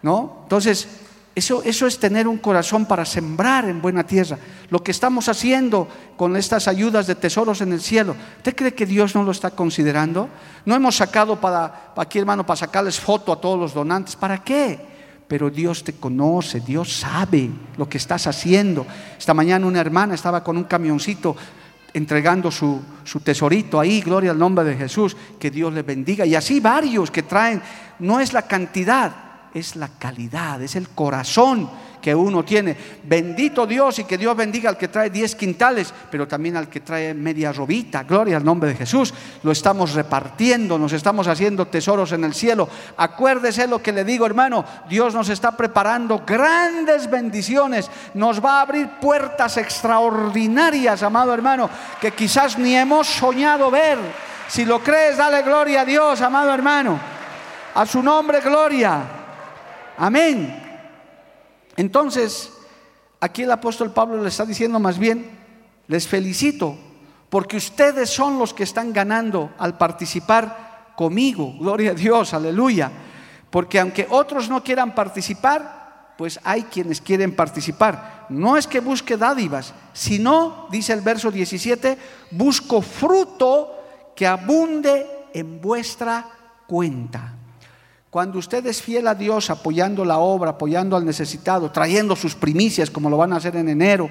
[0.02, 0.40] ¿No?
[0.44, 0.88] Entonces,
[1.34, 4.38] eso, eso es tener un corazón para sembrar en buena tierra.
[4.68, 5.86] Lo que estamos haciendo
[6.16, 9.50] con estas ayudas de tesoros en el cielo, ¿usted cree que Dios no lo está
[9.50, 10.28] considerando?
[10.64, 14.16] No hemos sacado para, aquí, hermano, para sacarles foto a todos los donantes.
[14.16, 14.89] ¿Para qué?
[15.30, 18.84] Pero Dios te conoce, Dios sabe lo que estás haciendo.
[19.16, 21.36] Esta mañana una hermana estaba con un camioncito
[21.94, 26.26] entregando su, su, tesorito ahí, gloria al nombre de Jesús, que Dios le bendiga.
[26.26, 27.62] Y así varios que traen,
[28.00, 29.14] no es la cantidad,
[29.54, 32.76] es la calidad, es el corazón que uno tiene.
[33.02, 36.80] Bendito Dios y que Dios bendiga al que trae 10 quintales, pero también al que
[36.80, 38.02] trae media robita.
[38.04, 39.12] Gloria al nombre de Jesús.
[39.42, 42.68] Lo estamos repartiendo, nos estamos haciendo tesoros en el cielo.
[42.96, 44.64] Acuérdese lo que le digo, hermano.
[44.88, 47.90] Dios nos está preparando grandes bendiciones.
[48.14, 51.68] Nos va a abrir puertas extraordinarias, amado hermano,
[52.00, 53.98] que quizás ni hemos soñado ver.
[54.48, 56.98] Si lo crees, dale gloria a Dios, amado hermano.
[57.74, 59.00] A su nombre, gloria.
[59.96, 60.69] Amén.
[61.80, 62.52] Entonces,
[63.20, 65.30] aquí el apóstol Pablo le está diciendo más bien,
[65.88, 66.76] les felicito,
[67.30, 71.54] porque ustedes son los que están ganando al participar conmigo.
[71.58, 72.92] Gloria a Dios, aleluya.
[73.48, 78.26] Porque aunque otros no quieran participar, pues hay quienes quieren participar.
[78.28, 81.96] No es que busque dádivas, sino, dice el verso 17,
[82.32, 86.26] busco fruto que abunde en vuestra
[86.66, 87.39] cuenta.
[88.10, 92.90] Cuando usted es fiel a Dios apoyando la obra, apoyando al necesitado, trayendo sus primicias
[92.90, 94.10] como lo van a hacer en enero,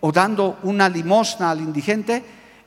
[0.00, 2.24] o dando una limosna al indigente,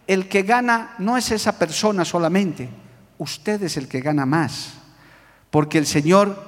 [0.07, 2.69] el que gana no es esa persona solamente,
[3.17, 4.69] usted es el que gana más,
[5.51, 6.41] porque el Señor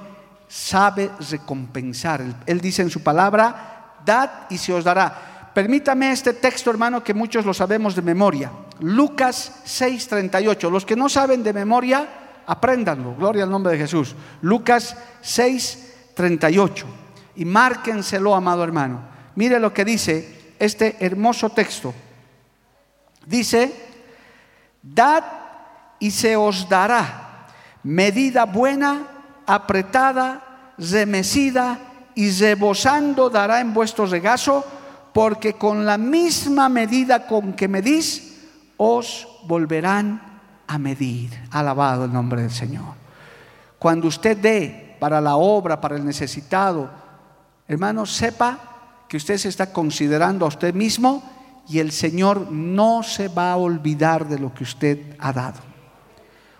[0.48, 2.24] sabe recompensar.
[2.46, 5.50] Él dice en su palabra, dad y se os dará.
[5.54, 8.50] Permítame este texto, hermano, que muchos lo sabemos de memoria.
[8.80, 10.70] Lucas 6:38.
[10.70, 12.08] Los que no saben de memoria,
[12.46, 14.14] apréndanlo, gloria al nombre de Jesús.
[14.40, 16.86] Lucas 6, 38.
[17.36, 19.00] Y márquenselo, amado hermano.
[19.34, 21.94] Mire lo que dice este hermoso texto.
[23.26, 23.72] Dice,
[24.82, 25.24] dad
[25.98, 27.46] y se os dará
[27.82, 29.06] medida buena,
[29.46, 31.78] apretada, remecida
[32.14, 34.64] y rebosando dará en vuestro regazo,
[35.12, 38.40] porque con la misma medida con que medís,
[38.76, 40.31] os volverán
[40.72, 41.30] a medir.
[41.50, 42.94] Alabado el nombre del Señor.
[43.78, 46.90] Cuando usted dé para la obra, para el necesitado,
[47.68, 48.58] hermano, sepa
[49.06, 51.22] que usted se está considerando a usted mismo
[51.68, 55.60] y el Señor no se va a olvidar de lo que usted ha dado.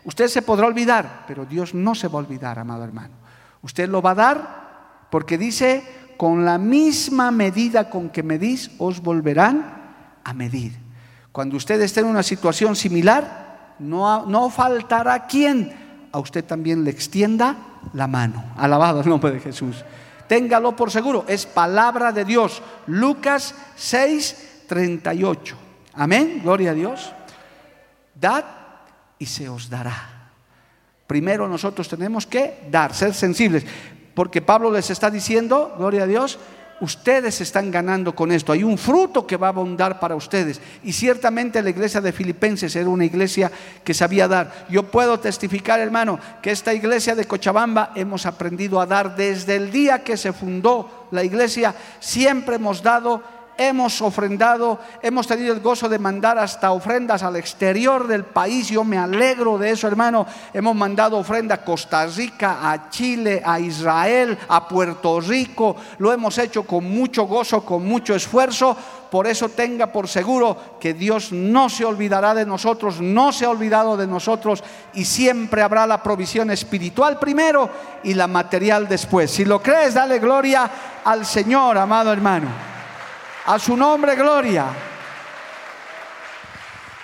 [0.05, 3.15] Usted se podrá olvidar, pero Dios no se va a olvidar, amado hermano.
[3.63, 5.85] Usted lo va a dar porque dice,
[6.19, 10.77] con la misma medida con que medís, os volverán a medir.
[11.31, 13.42] Cuando usted esté en una situación similar,
[13.79, 17.57] no, faltará quien a usted también le extienda
[17.95, 18.45] la mano.
[18.57, 19.85] Alabado el nombre de Jesús.
[20.29, 22.63] Téngalo por seguro, es palabra de Dios.
[22.87, 25.57] Lucas 6, 38.
[25.95, 27.13] Amén, gloria a Dios.
[28.15, 28.45] Dad
[29.19, 30.31] y se os dará.
[31.07, 33.67] Primero nosotros tenemos que dar, ser sensibles,
[34.15, 36.39] porque Pablo les está diciendo, gloria a Dios,
[36.83, 38.51] Ustedes están ganando con esto.
[38.51, 40.61] Hay un fruto que va a abundar para ustedes.
[40.83, 43.53] Y ciertamente la iglesia de Filipenses era una iglesia
[43.85, 44.67] que sabía dar.
[44.69, 49.71] Yo puedo testificar, hermano, que esta iglesia de Cochabamba hemos aprendido a dar desde el
[49.71, 51.73] día que se fundó la iglesia.
[52.01, 53.23] Siempre hemos dado
[53.57, 58.69] hemos ofrendado, hemos tenido el gozo de mandar hasta ofrendas al exterior del país.
[58.69, 60.27] Yo me alegro de eso, hermano.
[60.53, 65.77] Hemos mandado ofrenda a Costa Rica, a Chile, a Israel, a Puerto Rico.
[65.99, 68.77] Lo hemos hecho con mucho gozo, con mucho esfuerzo.
[69.11, 73.51] Por eso tenga por seguro que Dios no se olvidará de nosotros, no se ha
[73.51, 77.69] olvidado de nosotros y siempre habrá la provisión espiritual primero
[78.03, 79.31] y la material después.
[79.31, 80.71] Si lo crees, dale gloria
[81.05, 82.72] al Señor, amado hermano.
[83.47, 84.67] A su nombre, gloria.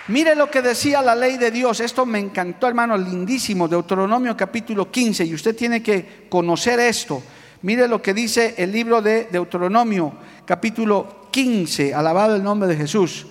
[0.07, 1.81] Mire lo que decía la ley de Dios.
[1.81, 3.67] Esto me encantó, hermano, lindísimo.
[3.67, 5.25] Deuteronomio capítulo 15.
[5.25, 7.21] Y usted tiene que conocer esto.
[7.61, 10.13] Mire lo que dice el libro de Deuteronomio
[10.45, 11.93] capítulo 15.
[11.93, 13.27] Alabado el nombre de Jesús.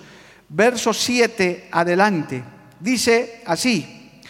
[0.47, 2.43] Verso 7 adelante.
[2.79, 4.21] Dice así.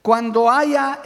[0.00, 1.00] Cuando haya,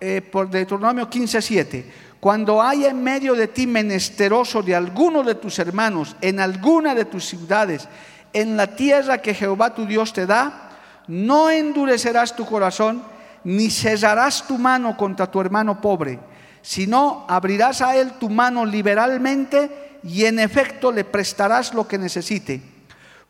[0.00, 5.34] eh, por Deuteronomio 15, 7 cuando haya en medio de ti menesteroso de alguno de
[5.34, 7.88] tus hermanos, en alguna de tus ciudades,
[8.32, 10.70] en la tierra que Jehová tu Dios te da,
[11.08, 13.02] no endurecerás tu corazón,
[13.42, 16.20] ni cesarás tu mano contra tu hermano pobre,
[16.62, 22.62] sino abrirás a él tu mano liberalmente y en efecto le prestarás lo que necesite.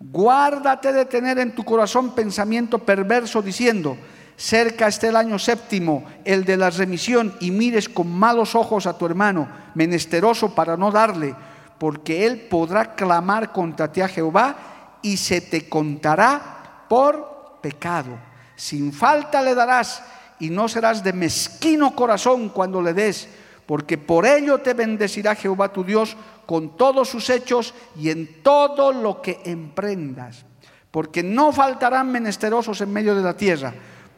[0.01, 3.97] Guárdate de tener en tu corazón pensamiento perverso diciendo,
[4.37, 8.97] cerca está el año séptimo, el de la remisión, y mires con malos ojos a
[8.97, 11.35] tu hermano, menesteroso para no darle,
[11.79, 18.19] porque él podrá clamar contra ti a Jehová y se te contará por pecado.
[18.57, 20.03] Sin falta le darás
[20.39, 23.29] y no serás de mezquino corazón cuando le des,
[23.67, 26.17] porque por ello te bendecirá Jehová tu Dios
[26.47, 30.45] con todos sus hechos y en todo lo que emprendas.
[30.91, 33.73] Porque no faltarán menesterosos en medio de la tierra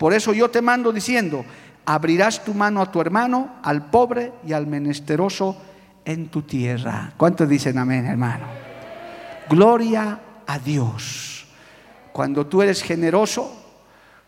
[0.05, 1.47] por eso yo te mando diciendo,
[1.87, 5.57] abrirás tu mano a tu hermano, al pobre y al menesteroso
[6.05, 7.15] en tu tierra.
[7.17, 8.45] ¿Cuántos dicen amén, hermano?
[9.49, 11.47] Gloria a Dios.
[12.13, 13.51] Cuando tú eres generoso,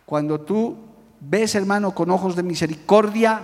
[0.07, 0.79] cuando tú
[1.21, 3.43] ves, hermano, con ojos de misericordia,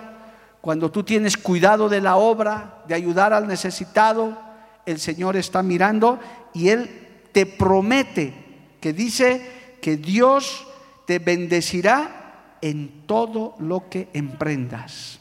[0.62, 4.38] cuando tú tienes cuidado de la obra, de ayudar al necesitado,
[4.86, 6.18] el Señor está mirando
[6.54, 8.32] y Él te promete
[8.80, 10.66] que dice que Dios
[11.04, 12.20] te bendecirá
[12.62, 15.18] en todo lo que emprendas.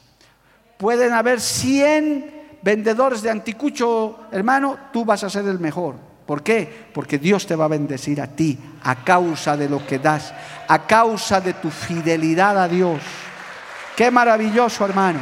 [0.77, 5.95] Pueden haber 100 vendedores de anticucho, hermano, tú vas a ser el mejor.
[6.25, 6.87] ¿Por qué?
[6.93, 10.33] Porque Dios te va a bendecir a ti a causa de lo que das,
[10.67, 13.01] a causa de tu fidelidad a Dios.
[13.97, 15.19] Qué maravilloso, hermano.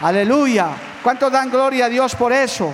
[0.00, 0.70] Aleluya.
[1.02, 2.72] ¿Cuántos dan gloria a Dios por eso?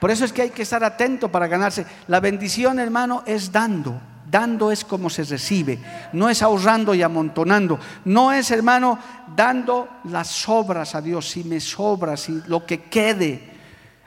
[0.00, 1.86] Por eso es que hay que estar atento para ganarse.
[2.08, 4.00] La bendición, hermano, es dando.
[4.34, 5.78] Dando es como se recibe,
[6.12, 8.98] no es ahorrando y amontonando, no es, hermano,
[9.36, 13.40] dando las sobras a Dios, si me sobra, si lo que quede.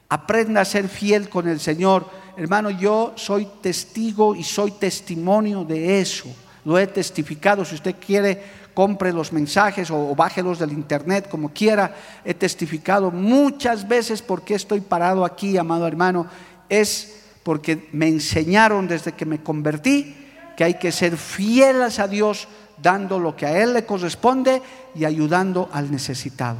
[0.10, 2.10] Aprenda a ser fiel con el Señor.
[2.36, 6.28] Hermano, yo soy testigo y soy testimonio de eso.
[6.66, 7.64] Lo he testificado.
[7.64, 11.96] Si usted quiere, compre los mensajes o, bájelos del internet, como quiera.
[12.26, 16.28] He testificado muchas veces porque estoy parado aquí, amado hermano.
[16.68, 20.17] Es porque me enseñaron desde que me convertí
[20.58, 22.48] que hay que ser fieles a Dios
[22.82, 24.62] dando lo que a Él le corresponde
[24.96, 26.58] y ayudando al necesitado.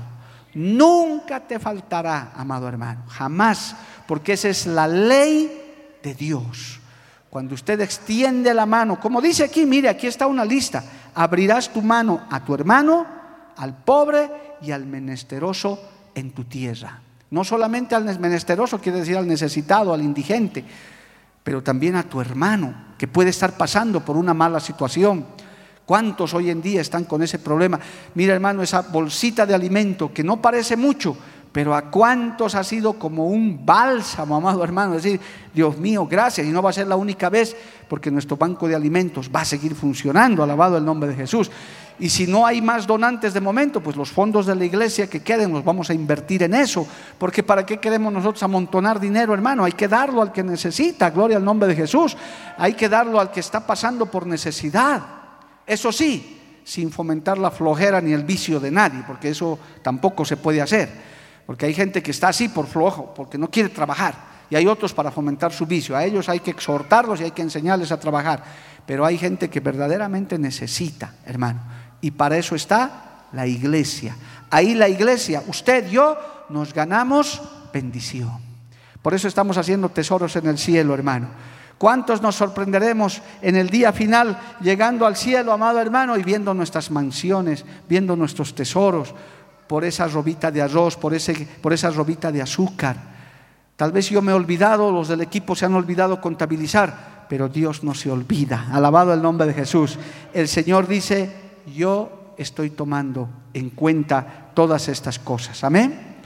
[0.54, 3.76] Nunca te faltará, amado hermano, jamás,
[4.08, 6.80] porque esa es la ley de Dios.
[7.30, 10.84] Cuando usted extiende la mano, como dice aquí, mire, aquí está una lista,
[11.16, 13.06] abrirás tu mano a tu hermano,
[13.58, 14.30] al pobre
[14.62, 15.80] y al menesteroso
[16.14, 17.02] en tu tierra.
[17.32, 20.64] No solamente al menesteroso, quiere decir al necesitado, al indigente,
[21.48, 25.26] pero también a tu hermano que puede estar pasando por una mala situación.
[25.86, 27.80] ¿Cuántos hoy en día están con ese problema?
[28.16, 31.16] Mira hermano, esa bolsita de alimento que no parece mucho,
[31.54, 34.96] pero a cuántos ha sido como un bálsamo, amado hermano.
[34.96, 35.22] Es decir,
[35.54, 36.46] Dios mío, gracias.
[36.46, 37.56] Y no va a ser la única vez,
[37.88, 41.50] porque nuestro banco de alimentos va a seguir funcionando, alabado el nombre de Jesús.
[42.00, 45.22] Y si no hay más donantes de momento, pues los fondos de la iglesia que
[45.22, 46.88] queden los vamos a invertir en eso.
[47.18, 49.64] Porque ¿para qué queremos nosotros amontonar dinero, hermano?
[49.64, 52.16] Hay que darlo al que necesita, gloria al nombre de Jesús.
[52.58, 55.02] Hay que darlo al que está pasando por necesidad.
[55.66, 60.38] Eso sí, sin fomentar la flojera ni el vicio de nadie, porque eso tampoco se
[60.38, 60.90] puede hacer.
[61.48, 64.38] Porque hay gente que está así por flojo, porque no quiere trabajar.
[64.50, 65.96] Y hay otros para fomentar su vicio.
[65.96, 68.44] A ellos hay que exhortarlos y hay que enseñarles a trabajar.
[68.86, 71.62] Pero hay gente que verdaderamente necesita, hermano.
[72.08, 74.16] Y para eso está la iglesia.
[74.50, 76.16] Ahí la iglesia, usted, yo,
[76.48, 77.42] nos ganamos
[77.74, 78.32] bendición.
[79.02, 81.28] Por eso estamos haciendo tesoros en el cielo, hermano.
[81.78, 86.92] ¿Cuántos nos sorprenderemos en el día final llegando al cielo, amado hermano, y viendo nuestras
[86.92, 89.14] mansiones, viendo nuestros tesoros,
[89.68, 92.96] por esa robita de arroz, por, ese, por esa robita de azúcar?
[93.76, 97.84] Tal vez yo me he olvidado, los del equipo se han olvidado contabilizar, pero Dios
[97.84, 98.70] no se olvida.
[98.72, 100.00] Alabado el nombre de Jesús.
[100.34, 105.64] El Señor dice, yo estoy tomando en cuenta todas estas cosas.
[105.64, 106.18] Amén.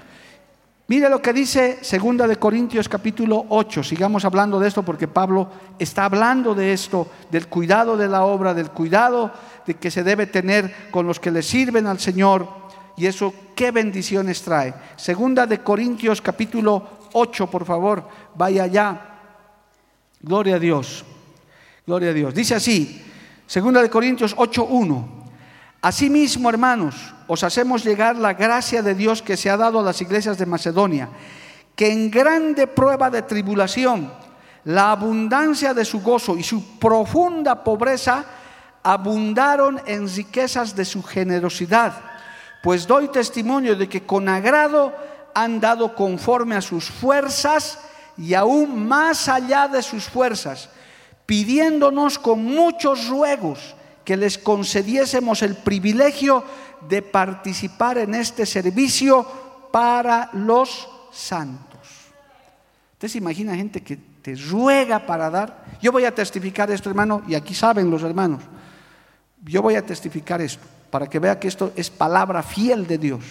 [0.87, 3.81] Mire lo que dice Segunda de Corintios capítulo 8.
[3.81, 5.47] Sigamos hablando de esto porque Pablo
[5.79, 9.31] está hablando de esto, del cuidado de la obra, del cuidado
[9.65, 12.45] de que se debe tener con los que le sirven al Señor.
[12.97, 14.73] Y eso qué bendiciones trae.
[14.97, 19.01] Segunda de Corintios capítulo 8, por favor, vaya allá.
[20.21, 21.05] Gloria a Dios.
[21.87, 22.33] Gloria a Dios.
[22.33, 23.01] Dice así,
[23.47, 25.20] Segunda de Corintios 8:1.
[25.81, 29.99] Asimismo, hermanos, os hacemos llegar la gracia de Dios que se ha dado a las
[29.99, 31.09] iglesias de Macedonia,
[31.75, 34.13] que en grande prueba de tribulación,
[34.63, 38.23] la abundancia de su gozo y su profunda pobreza
[38.83, 41.93] abundaron en riquezas de su generosidad.
[42.61, 44.93] Pues doy testimonio de que con agrado
[45.33, 47.79] han dado conforme a sus fuerzas
[48.19, 50.69] y aún más allá de sus fuerzas,
[51.25, 56.43] pidiéndonos con muchos ruegos que les concediésemos el privilegio
[56.87, 59.25] de participar en este servicio
[59.71, 61.79] para los santos.
[62.93, 65.65] Usted se imagina gente que te ruega para dar.
[65.81, 68.43] Yo voy a testificar esto, hermano, y aquí saben los hermanos.
[69.43, 73.23] Yo voy a testificar esto para que vea que esto es palabra fiel de Dios.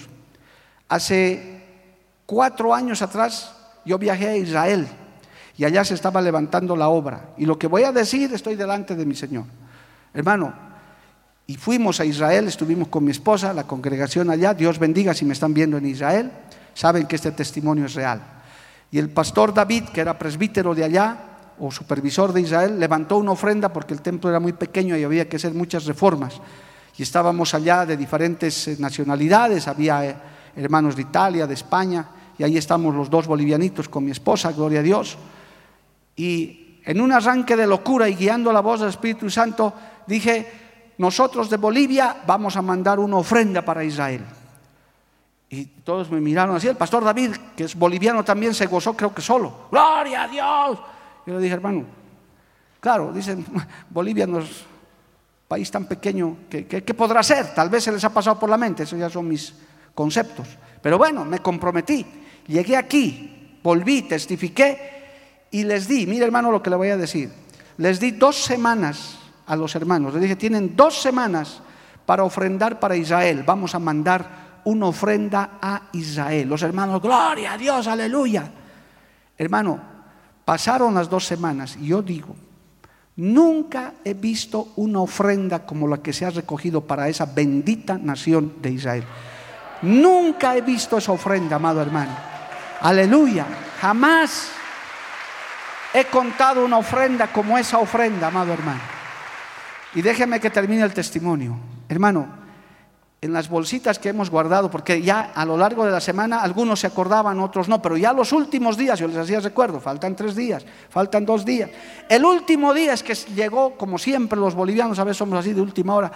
[0.88, 1.62] Hace
[2.26, 3.54] cuatro años atrás
[3.84, 4.88] yo viajé a Israel
[5.56, 7.34] y allá se estaba levantando la obra.
[7.36, 9.44] Y lo que voy a decir estoy delante de mi Señor.
[10.12, 10.52] Hermano,
[11.46, 15.32] y fuimos a Israel, estuvimos con mi esposa, la congregación allá, Dios bendiga si me
[15.32, 16.30] están viendo en Israel,
[16.74, 18.22] saben que este testimonio es real.
[18.90, 21.16] Y el pastor David, que era presbítero de allá,
[21.60, 25.28] o supervisor de Israel, levantó una ofrenda porque el templo era muy pequeño y había
[25.28, 26.40] que hacer muchas reformas.
[26.96, 30.16] Y estábamos allá de diferentes eh, nacionalidades, había eh,
[30.56, 32.06] hermanos de Italia, de España,
[32.38, 35.16] y ahí estamos los dos bolivianitos con mi esposa, gloria a Dios.
[36.16, 39.72] Y en un arranque de locura y guiando la voz del Espíritu Santo,
[40.06, 44.24] dije, nosotros de Bolivia vamos a mandar una ofrenda para Israel.
[45.48, 46.68] Y todos me miraron así.
[46.68, 49.68] El pastor David, que es boliviano, también se gozó, creo que solo.
[49.70, 50.78] Gloria a Dios.
[51.26, 51.84] Yo le dije, hermano,
[52.78, 53.44] claro, dicen,
[53.90, 54.64] Bolivia no es
[55.48, 57.52] país tan pequeño, ¿qué, qué podrá ser?
[57.54, 59.52] Tal vez se les ha pasado por la mente, esos ya son mis
[59.94, 60.46] conceptos.
[60.80, 62.06] Pero bueno, me comprometí.
[62.46, 64.99] Llegué aquí, volví, testifiqué
[65.50, 67.30] y les di, mire hermano lo que le voy a decir,
[67.76, 69.18] les di dos semanas
[69.50, 70.12] a los hermanos.
[70.14, 71.60] Les dije, tienen dos semanas
[72.06, 73.42] para ofrendar para Israel.
[73.44, 76.48] Vamos a mandar una ofrenda a Israel.
[76.48, 78.48] Los hermanos, gloria a Dios, aleluya.
[79.36, 79.80] Hermano,
[80.44, 82.36] pasaron las dos semanas y yo digo,
[83.16, 88.54] nunca he visto una ofrenda como la que se ha recogido para esa bendita nación
[88.62, 89.04] de Israel.
[89.82, 92.12] Nunca he visto esa ofrenda, amado hermano.
[92.82, 93.46] Aleluya.
[93.80, 94.52] Jamás
[95.94, 98.80] he contado una ofrenda como esa ofrenda, amado hermano.
[99.94, 101.56] Y déjeme que termine el testimonio.
[101.88, 102.40] Hermano,
[103.22, 106.80] en las bolsitas que hemos guardado, porque ya a lo largo de la semana algunos
[106.80, 110.34] se acordaban, otros no, pero ya los últimos días, yo les hacía recuerdo, faltan tres
[110.34, 111.70] días, faltan dos días.
[112.08, 115.60] El último día es que llegó, como siempre los bolivianos a veces somos así de
[115.60, 116.10] última hora,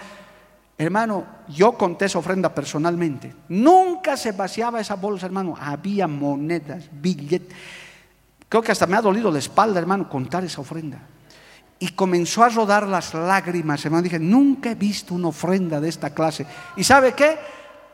[0.77, 3.35] hermano, yo conté esa ofrenda personalmente.
[3.49, 7.55] Nunca se vaciaba esa bolsa, hermano, había monedas, billetes.
[8.49, 10.99] Creo que hasta me ha dolido la espalda, hermano, contar esa ofrenda.
[11.79, 14.03] Y comenzó a rodar las lágrimas, hermano.
[14.03, 16.45] Dije, nunca he visto una ofrenda de esta clase.
[16.77, 17.37] ¿Y sabe qué?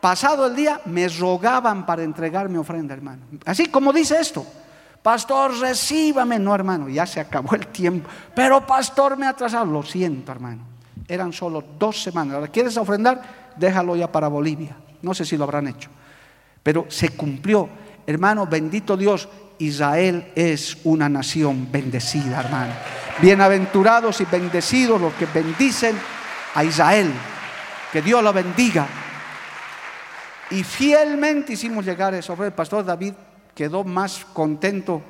[0.00, 3.22] Pasado el día, me rogaban para entregar mi ofrenda, hermano.
[3.44, 4.46] Así como dice esto.
[5.02, 6.38] Pastor, recíbame.
[6.38, 8.08] No, hermano, ya se acabó el tiempo.
[8.34, 9.66] Pero, pastor, me ha atrasado.
[9.66, 10.62] Lo siento, hermano.
[11.08, 12.36] Eran solo dos semanas.
[12.36, 13.20] Ahora, ¿quieres ofrendar?
[13.56, 14.76] Déjalo ya para Bolivia.
[15.02, 15.90] No sé si lo habrán hecho.
[16.62, 17.68] Pero se cumplió.
[18.06, 19.28] Hermano, bendito Dios,
[19.58, 22.72] Israel es una nación bendecida, hermano.
[23.20, 25.96] Bienaventurados y bendecidos los que bendicen
[26.54, 27.12] a Israel.
[27.92, 28.86] Que Dios lo bendiga.
[30.50, 32.36] Y fielmente hicimos llegar eso.
[32.44, 33.14] El pastor David
[33.54, 35.02] quedó más contento.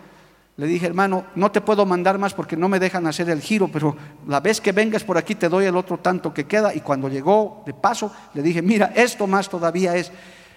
[0.56, 3.68] Le dije, hermano, no te puedo mandar más porque no me dejan hacer el giro,
[3.68, 3.96] pero
[4.28, 6.74] la vez que vengas por aquí te doy el otro tanto que queda.
[6.74, 10.12] Y cuando llegó de paso, le dije, mira, esto más todavía es,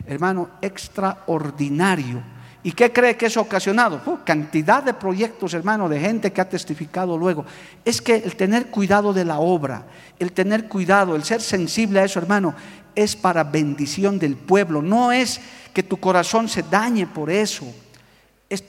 [0.08, 2.36] hermano, extraordinario
[2.66, 4.02] ¿Y qué cree que eso ocasionado?
[4.26, 7.46] Cantidad de proyectos, hermano, de gente que ha testificado luego.
[7.86, 9.86] Es que el tener cuidado de la obra,
[10.18, 12.56] el tener cuidado, el ser sensible a eso, hermano,
[12.96, 14.82] es para bendición del pueblo.
[14.82, 15.40] No es
[15.74, 17.68] que tu corazón se dañe por eso.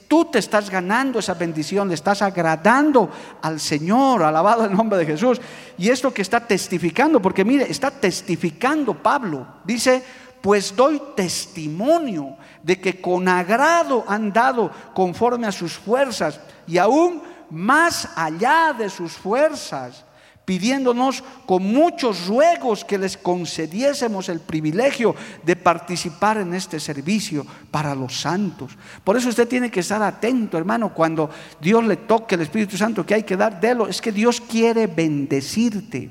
[0.06, 3.10] tú te estás ganando esa bendición, le estás agradando
[3.40, 5.40] al Señor, alabado el nombre de Jesús.
[5.78, 9.46] Y esto que está testificando, porque mire, está testificando Pablo.
[9.64, 10.02] Dice,
[10.46, 16.38] pues doy testimonio de que con agrado han dado conforme a sus fuerzas
[16.68, 17.20] y aún
[17.50, 20.04] más allá de sus fuerzas
[20.44, 27.96] pidiéndonos con muchos ruegos que les concediésemos el privilegio de participar en este servicio para
[27.96, 28.70] los santos.
[29.02, 31.28] Por eso usted tiene que estar atento, hermano, cuando
[31.60, 33.88] Dios le toque el Espíritu Santo que hay que dar, délo.
[33.88, 36.08] Es que Dios quiere bendecirte.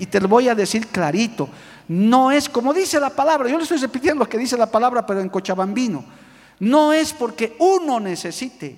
[0.00, 1.48] Y te lo voy a decir clarito.
[1.88, 5.04] No es como dice la palabra, yo le estoy repitiendo lo que dice la palabra,
[5.06, 6.04] pero en cochabambino.
[6.60, 8.76] No es porque uno necesite,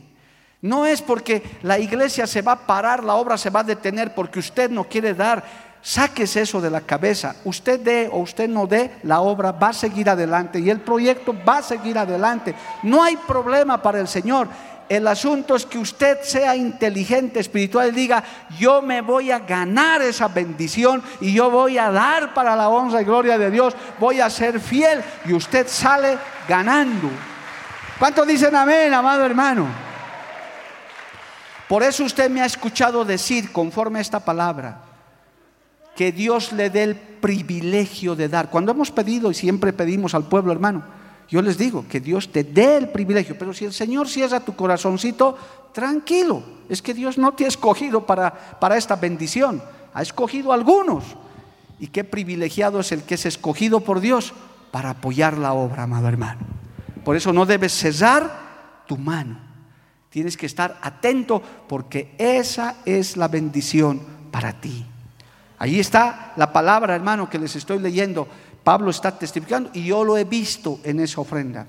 [0.62, 4.14] no es porque la iglesia se va a parar, la obra se va a detener
[4.14, 5.66] porque usted no quiere dar.
[5.82, 7.36] Sáquese eso de la cabeza.
[7.44, 11.32] Usted dé o usted no dé, la obra va a seguir adelante y el proyecto
[11.46, 12.56] va a seguir adelante.
[12.82, 14.48] No hay problema para el Señor.
[14.88, 18.22] El asunto es que usted sea inteligente espiritual y diga,
[18.56, 23.02] yo me voy a ganar esa bendición y yo voy a dar para la honra
[23.02, 26.16] y gloria de Dios, voy a ser fiel y usted sale
[26.48, 27.10] ganando.
[27.98, 29.66] ¿Cuántos dicen amén, amado hermano?
[31.68, 34.82] Por eso usted me ha escuchado decir, conforme a esta palabra,
[35.96, 38.50] que Dios le dé el privilegio de dar.
[38.50, 40.84] Cuando hemos pedido y siempre pedimos al pueblo, hermano,
[41.28, 44.54] yo les digo que Dios te dé el privilegio, pero si el Señor cierra tu
[44.54, 45.36] corazoncito,
[45.72, 49.62] tranquilo, es que Dios no te ha escogido para, para esta bendición,
[49.92, 51.04] ha escogido a algunos.
[51.78, 54.32] Y qué privilegiado es el que es escogido por Dios
[54.70, 56.40] para apoyar la obra, amado hermano.
[57.04, 59.38] Por eso no debes cesar tu mano.
[60.10, 64.00] Tienes que estar atento porque esa es la bendición
[64.30, 64.86] para ti.
[65.58, 68.28] Ahí está la palabra, hermano, que les estoy leyendo.
[68.66, 71.68] Pablo está testificando y yo lo he visto en esa ofrenda.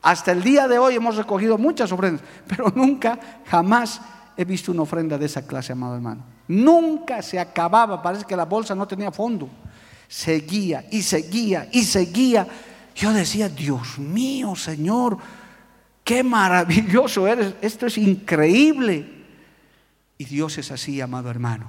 [0.00, 4.00] Hasta el día de hoy hemos recogido muchas ofrendas, pero nunca, jamás
[4.34, 6.24] he visto una ofrenda de esa clase, amado hermano.
[6.48, 9.46] Nunca se acababa, parece que la bolsa no tenía fondo.
[10.08, 12.48] Seguía y seguía y seguía.
[12.94, 15.18] Yo decía, Dios mío, Señor,
[16.02, 19.06] qué maravilloso eres, esto es increíble.
[20.16, 21.68] Y Dios es así, amado hermano,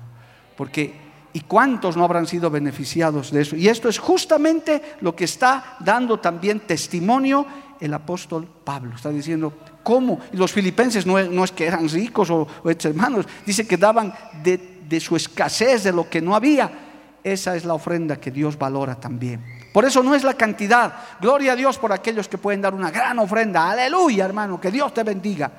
[0.55, 3.55] porque ¿y cuántos no habrán sido beneficiados de eso?
[3.55, 7.45] Y esto es justamente lo que está dando también testimonio
[7.79, 8.95] el apóstol Pablo.
[8.95, 9.53] Está diciendo,
[9.83, 10.19] ¿cómo?
[10.33, 14.13] Y los filipenses no, es que eran ricos o, hermanos, dice que daban
[14.43, 16.87] de su escasez, de lo que no había.
[17.23, 19.43] Esa es la ofrenda que Dios valora también.
[19.73, 20.93] Por eso no es la cantidad.
[21.21, 23.69] Gloria a Dios por aquellos que pueden dar una gran ofrenda.
[23.69, 25.51] Aleluya, hermano, que Dios te bendiga.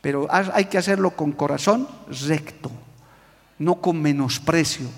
[0.00, 1.88] Pero hay que hacerlo con corazón
[2.28, 2.70] recto,
[3.58, 4.88] no con menosprecio,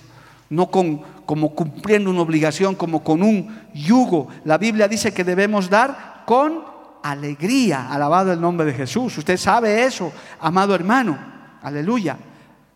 [0.50, 4.28] no con como cumpliendo una obligación, como con un yugo.
[4.44, 6.64] La Biblia dice que debemos dar con
[7.02, 7.92] alegría.
[7.92, 9.18] Alabado el nombre de Jesús.
[9.18, 11.18] Usted sabe eso, amado hermano.
[11.62, 12.16] Aleluya.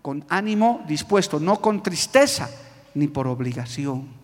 [0.03, 2.51] Con ánimo dispuesto, no con tristeza
[2.95, 4.23] ni por obligación.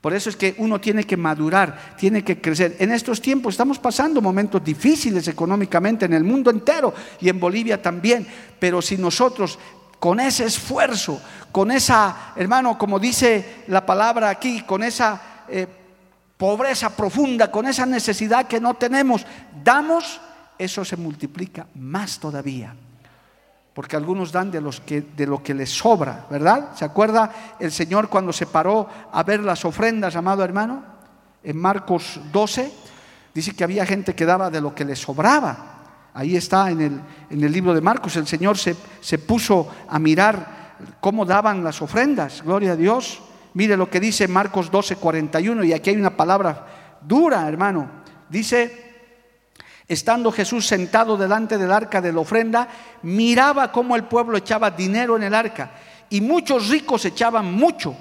[0.00, 2.74] Por eso es que uno tiene que madurar, tiene que crecer.
[2.80, 7.80] En estos tiempos estamos pasando momentos difíciles económicamente en el mundo entero y en Bolivia
[7.80, 8.26] también,
[8.58, 9.60] pero si nosotros
[10.02, 11.22] con ese esfuerzo,
[11.52, 15.64] con esa, hermano, como dice la palabra aquí, con esa eh,
[16.36, 19.24] pobreza profunda, con esa necesidad que no tenemos,
[19.62, 20.20] damos,
[20.58, 22.74] eso se multiplica más todavía
[23.74, 26.70] porque algunos dan de, los que, de lo que les sobra, ¿verdad?
[26.74, 30.82] ¿Se acuerda el Señor cuando se paró a ver las ofrendas, amado hermano?
[31.44, 32.72] En Marcos 12,
[33.32, 35.81] dice que había gente que daba de lo que les sobraba.
[36.14, 37.00] Ahí está en el,
[37.30, 41.80] en el libro de Marcos, el Señor se, se puso a mirar cómo daban las
[41.80, 43.20] ofrendas, gloria a Dios.
[43.54, 47.88] Mire lo que dice Marcos 12, 41, y aquí hay una palabra dura, hermano.
[48.28, 48.92] Dice,
[49.88, 52.68] Estando Jesús sentado delante del arca de la ofrenda,
[53.02, 55.72] miraba cómo el pueblo echaba dinero en el arca
[56.08, 57.94] y muchos ricos echaban mucho.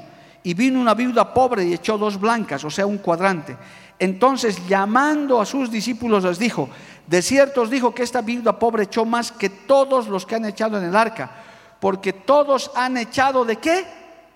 [0.44, 3.58] Y vino una viuda pobre y echó dos blancas, o sea, un cuadrante.
[4.00, 6.70] Entonces, llamando a sus discípulos, les dijo,
[7.08, 10.46] de cierto os dijo que esta viuda pobre echó más que todos los que han
[10.46, 11.32] echado en el arca,
[11.80, 13.86] porque todos han echado de qué?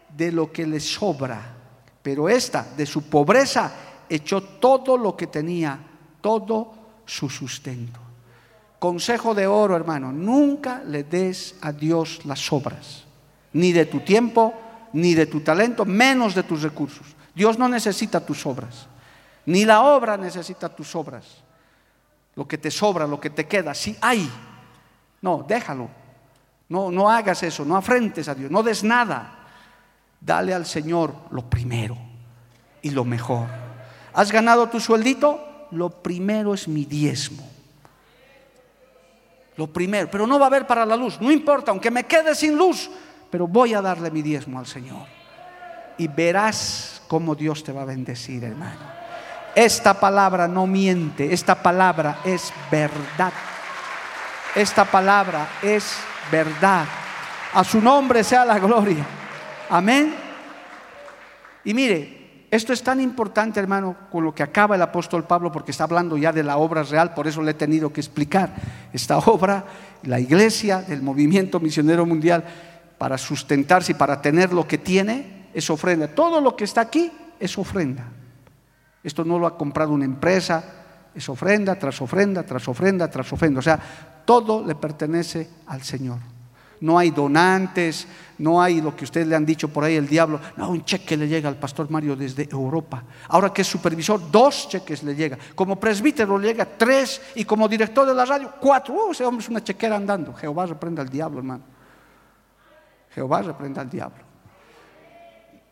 [0.09, 1.53] De lo que les sobra.
[2.01, 3.71] Pero esta, de su pobreza,
[4.09, 5.79] echó todo lo que tenía,
[6.21, 6.73] todo
[7.05, 7.99] su sustento.
[8.79, 13.05] Consejo de oro, hermano, nunca le des a Dios las obras,
[13.53, 14.53] ni de tu tiempo,
[14.93, 17.07] ni de tu talento, menos de tus recursos.
[17.33, 18.87] Dios no necesita tus obras,
[19.45, 21.44] ni la obra necesita tus obras.
[22.35, 24.29] Lo que te sobra, lo que te queda, si hay,
[25.21, 25.89] no, déjalo.
[26.67, 29.39] No, no hagas eso, no afrentes a Dios, no des nada.
[30.19, 31.95] Dale al Señor lo primero
[32.81, 33.47] y lo mejor.
[34.13, 35.55] ¿Has ganado tu sueldito?
[35.71, 37.47] lo primero es mi diezmo.
[39.57, 42.35] Lo primero, pero no va a haber para la luz, no importa, aunque me quede
[42.35, 42.89] sin luz,
[43.29, 45.07] pero voy a darle mi diezmo al Señor.
[45.97, 49.04] Y verás cómo Dios te va a bendecir, hermano.
[49.55, 53.31] Esta palabra no miente, esta palabra es verdad.
[54.53, 55.95] Esta palabra es
[56.29, 56.85] verdad.
[57.53, 59.05] A su nombre sea la gloria.
[59.69, 60.13] Amén.
[61.63, 65.71] Y mire, esto es tan importante, hermano, con lo que acaba el apóstol Pablo, porque
[65.71, 68.53] está hablando ya de la obra real, por eso le he tenido que explicar.
[68.91, 69.63] Esta obra,
[70.03, 72.43] la iglesia del movimiento misionero mundial,
[72.97, 76.07] para sustentarse y para tener lo que tiene, es ofrenda.
[76.07, 78.05] Todo lo que está aquí es ofrenda.
[79.05, 80.63] Esto no lo ha comprado una empresa,
[81.13, 83.59] es ofrenda tras ofrenda, tras ofrenda, tras ofrenda.
[83.59, 83.79] O sea,
[84.25, 86.17] todo le pertenece al Señor.
[86.81, 88.07] No hay donantes,
[88.39, 90.41] no hay lo que ustedes le han dicho por ahí el diablo.
[90.57, 93.03] No, un cheque le llega al pastor Mario desde Europa.
[93.29, 95.37] Ahora que es supervisor, dos cheques le llega.
[95.53, 98.95] Como presbítero le llega tres y como director de la radio, cuatro.
[98.95, 100.33] Uh, ese hombre es una chequera andando.
[100.33, 101.63] Jehová reprenda al diablo, hermano.
[103.11, 104.34] Jehová reprenda al diablo.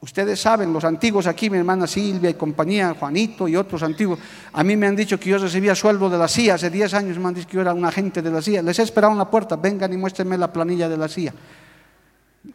[0.04, 4.20] Ustedes saben, los antiguos aquí, mi hermana Silvia y compañía, Juanito y otros antiguos,
[4.52, 7.18] a mí me han dicho que yo recibía sueldo de la CIA, hace 10 años
[7.18, 8.62] me han dicho que yo era un agente de la CIA.
[8.64, 11.34] Les he esperado en la puerta, vengan y muéstrenme la planilla de la CIA.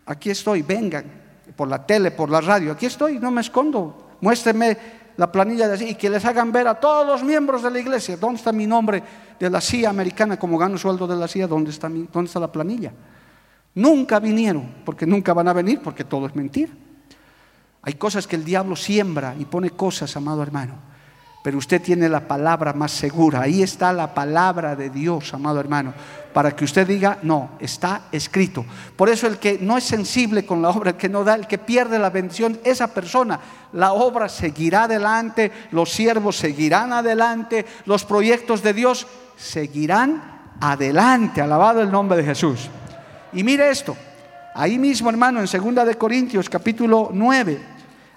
[0.04, 1.06] Aquí estoy, vengan,
[1.56, 4.08] por la tele, por la radio, aquí estoy, no me escondo.
[4.20, 4.76] Muéstrenme
[5.16, 7.70] la planilla de la CIA y que les hagan ver a todos los miembros de
[7.70, 9.02] la iglesia dónde está mi nombre
[9.40, 12.52] de la CIA americana, como gano sueldo de la CIA, dónde está, dónde está la
[12.52, 12.92] planilla.
[13.74, 16.72] Nunca vinieron, porque nunca van a venir, porque todo es mentira.
[17.82, 20.74] Hay cosas que el diablo siembra y pone cosas, amado hermano.
[21.42, 23.42] Pero usted tiene la palabra más segura.
[23.42, 25.94] Ahí está la palabra de Dios, amado hermano.
[26.34, 28.66] Para que usted diga, no, está escrito.
[28.96, 31.46] Por eso el que no es sensible con la obra, el que no da, el
[31.46, 33.40] que pierde la bendición, esa persona,
[33.72, 39.06] la obra seguirá adelante, los siervos seguirán adelante, los proyectos de Dios
[39.36, 41.40] seguirán adelante.
[41.40, 42.68] Alabado el nombre de Jesús.
[43.32, 43.96] Y mire esto,
[44.58, 47.60] ahí mismo hermano, en 2 de Corintios capítulo 9.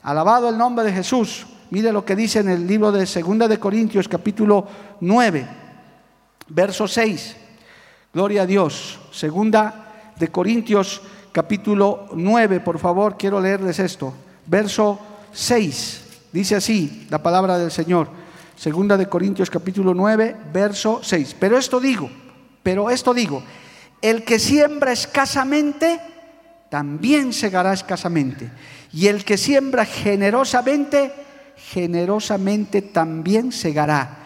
[0.02, 1.46] Alabado el nombre de Jesús.
[1.70, 4.68] Mire lo que dice en el libro de Segunda de Corintios capítulo
[5.02, 5.48] 9,
[6.48, 7.38] verso 6.
[8.12, 9.00] Gloria a Dios.
[9.12, 14.12] Segunda de Corintios capítulo 9, por favor, quiero leerles esto.
[14.48, 15.00] Verso
[15.32, 16.24] 6.
[16.32, 18.10] Dice así la palabra del Señor.
[18.56, 21.36] Segunda de Corintios capítulo 9, verso 6.
[21.40, 22.10] Pero esto digo,
[22.64, 23.44] pero esto digo,
[24.02, 26.11] el que siembra escasamente,
[26.72, 28.50] también segará escasamente.
[28.94, 31.12] Y el que siembra generosamente,
[31.58, 34.18] generosamente también segará.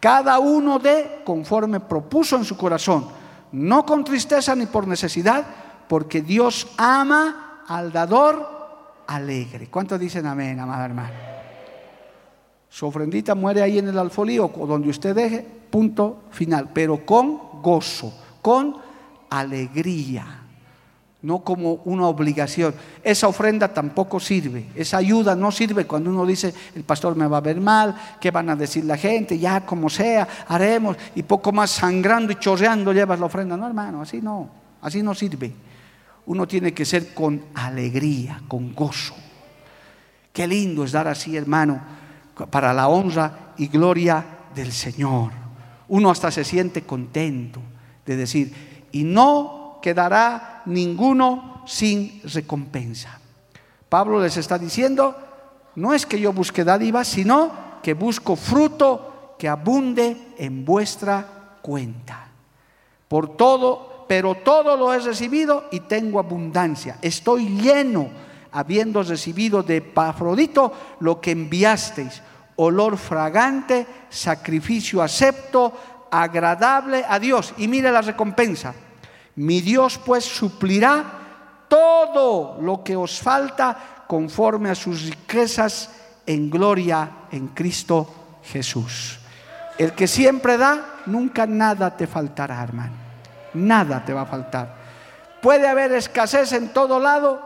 [0.00, 3.06] Cada uno de conforme propuso en su corazón,
[3.52, 5.46] no con tristeza ni por necesidad,
[5.88, 9.68] porque Dios ama al dador alegre.
[9.68, 11.12] ¿Cuántos dicen amén, amada hermana?
[12.68, 18.12] Su ofrendita muere ahí en el alfolío, donde usted deje, punto final, pero con gozo,
[18.42, 18.76] con
[19.30, 20.41] alegría
[21.22, 22.74] no como una obligación.
[23.02, 27.38] Esa ofrenda tampoco sirve, esa ayuda no sirve cuando uno dice, el pastor me va
[27.38, 29.38] a ver mal, ¿qué van a decir la gente?
[29.38, 33.56] Ya como sea, haremos, y poco más sangrando y chorreando llevas la ofrenda.
[33.56, 34.50] No, hermano, así no,
[34.80, 35.52] así no sirve.
[36.26, 39.14] Uno tiene que ser con alegría, con gozo.
[40.32, 41.80] Qué lindo es dar así, hermano,
[42.50, 45.30] para la honra y gloria del Señor.
[45.88, 47.60] Uno hasta se siente contento
[48.06, 53.18] de decir, y no quedará ninguno sin recompensa.
[53.88, 55.14] Pablo les está diciendo,
[55.74, 57.50] no es que yo busque dádivas, sino
[57.82, 62.28] que busco fruto que abunde en vuestra cuenta.
[63.08, 66.96] Por todo, pero todo lo he recibido y tengo abundancia.
[67.02, 68.08] Estoy lleno,
[68.52, 72.22] habiendo recibido de Pafrodito lo que enviasteis,
[72.56, 75.72] olor fragante, sacrificio acepto,
[76.10, 77.52] agradable a Dios.
[77.58, 78.74] Y mire la recompensa
[79.36, 81.04] mi Dios pues suplirá
[81.68, 85.90] todo lo que os falta conforme a sus riquezas
[86.26, 89.18] en gloria en Cristo Jesús.
[89.78, 92.92] El que siempre da, nunca nada te faltará, hermano.
[93.54, 94.76] Nada te va a faltar.
[95.40, 97.40] Puede haber escasez en todo lado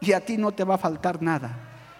[0.00, 1.50] y a ti no te va a faltar nada.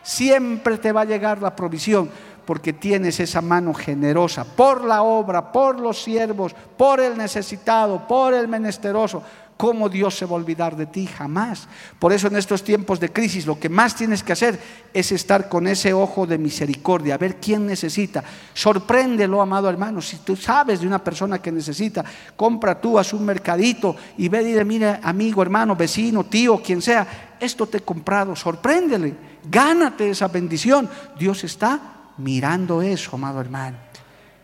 [0.03, 2.11] Siempre te va a llegar la provisión
[2.51, 8.34] porque tienes esa mano generosa por la obra, por los siervos, por el necesitado, por
[8.34, 9.22] el menesteroso.
[9.57, 11.07] ¿Cómo Dios se va a olvidar de ti?
[11.07, 11.68] Jamás.
[12.01, 14.59] Por eso en estos tiempos de crisis lo que más tienes que hacer
[14.92, 18.24] es estar con ese ojo de misericordia, a ver quién necesita.
[18.53, 20.01] Sorpréndelo, amado hermano.
[20.01, 24.42] Si tú sabes de una persona que necesita, compra tú a su mercadito y ve
[24.42, 29.14] y dile, mire, amigo, hermano, vecino, tío, quien sea, esto te he comprado, sorpréndele,
[29.48, 30.90] gánate esa bendición.
[31.16, 33.77] Dios está mirando eso, amado hermano.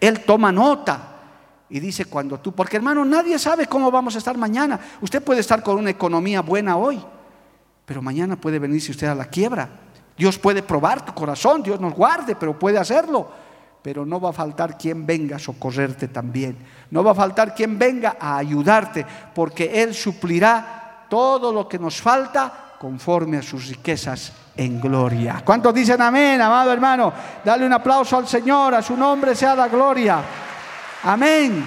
[0.01, 1.13] Él toma nota
[1.69, 4.79] Y dice cuando tú, porque hermano, nadie sabe cómo vamos a estar mañana.
[5.01, 7.03] Usted puede estar con una economía buena hoy,
[7.85, 9.69] pero mañana puede venirse usted a la quiebra.
[10.17, 13.29] Dios puede probar tu corazón, Dios nos guarde, pero puede hacerlo.
[13.83, 16.57] Pero no va a faltar quien venga a socorrerte también.
[16.91, 19.05] No va a faltar quien venga a ayudarte,
[19.35, 25.43] porque Él suplirá todo lo que nos falta conforme a sus riquezas en gloria.
[25.45, 27.13] ¿Cuántos dicen amén, amado hermano?
[27.45, 30.21] Dale un aplauso al Señor, a su nombre sea la gloria.
[31.05, 31.65] Amén.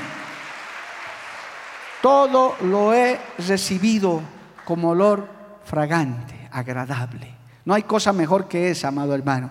[2.02, 4.22] Todo lo he recibido
[4.66, 5.28] como olor
[5.66, 7.36] fragante, agradable.
[7.66, 9.50] No hay cosa mejor que esa, amado hermano,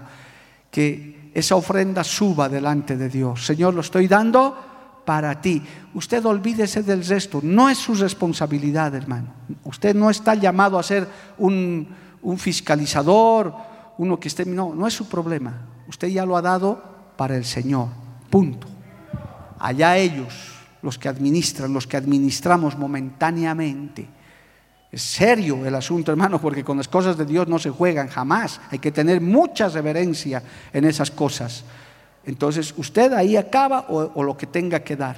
[0.71, 3.45] que esa ofrenda suba delante de Dios.
[3.45, 4.57] Señor, lo estoy dando
[5.05, 5.63] para ti.
[5.95, 9.29] Usted olvídese del resto, no es su responsabilidad, hermano.
[9.65, 11.07] Usted no está llamado a ser
[11.39, 11.89] un,
[12.23, 13.55] un fiscalizador,
[13.99, 14.45] uno que esté...
[14.45, 15.55] No, no es su problema.
[15.89, 16.83] Usted ya lo ha dado
[17.17, 17.89] para el Señor.
[18.31, 18.67] Punto.
[19.59, 20.33] Allá ellos,
[20.83, 24.09] los que administran, los que administramos momentáneamente.
[24.91, 28.61] Es serio el asunto, hermano, porque con las cosas de Dios no se juegan jamás.
[28.71, 30.43] Hay que tener mucha reverencia
[30.73, 31.65] en esas cosas.
[32.25, 35.17] Entonces, usted ahí acaba o, o lo que tenga que dar.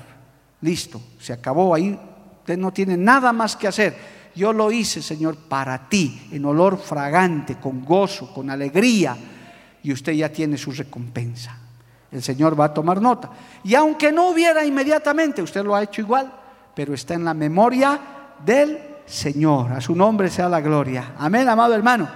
[0.61, 1.99] Listo, se acabó ahí.
[2.41, 4.20] Usted no tiene nada más que hacer.
[4.35, 9.17] Yo lo hice, Señor, para ti, en olor fragante, con gozo, con alegría.
[9.83, 11.57] Y usted ya tiene su recompensa.
[12.13, 13.31] El Señor va a tomar nota.
[13.65, 16.33] Y aunque no hubiera inmediatamente, usted lo ha hecho igual,
[16.75, 18.01] pero está en la memoria
[18.45, 19.73] del Señor.
[19.73, 21.15] A su nombre sea la gloria.
[21.19, 22.09] Amén, amado hermano.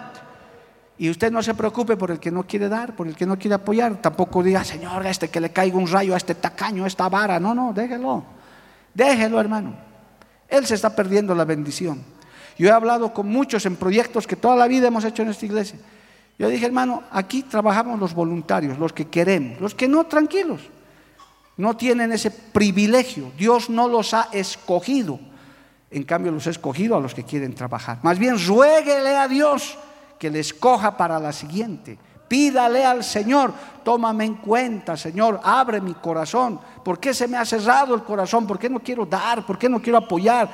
[0.97, 3.37] Y usted no se preocupe por el que no quiere dar, por el que no
[3.37, 4.01] quiere apoyar.
[4.01, 7.09] Tampoco diga, Señor, a este que le caiga un rayo, a este tacaño, a esta
[7.09, 7.41] vara.
[7.41, 8.25] No, no, déjelo.
[8.95, 9.75] Déjelo, hermano.
[10.55, 12.03] Él se está perdiendo la bendición.
[12.57, 15.47] Yo he hablado con muchos en proyectos que toda la vida hemos hecho en esta
[15.47, 15.79] iglesia.
[16.39, 20.61] Yo dije, hermano, aquí trabajamos los voluntarios, los que queremos, los que no, tranquilos.
[21.57, 23.33] No tienen ese privilegio.
[23.37, 25.19] Dios no los ha escogido.
[25.91, 27.99] En cambio, los ha escogido a los que quieren trabajar.
[28.03, 29.77] Más bien, ruéguele a Dios
[30.19, 31.99] que le escoja para la siguiente.
[32.29, 33.53] Pídale al Señor,
[33.83, 36.59] tómame en cuenta, Señor, abre mi corazón.
[36.83, 38.47] ¿Por qué se me ha cerrado el corazón?
[38.47, 39.45] ¿Por qué no quiero dar?
[39.45, 40.49] ¿Por qué no quiero apoyar?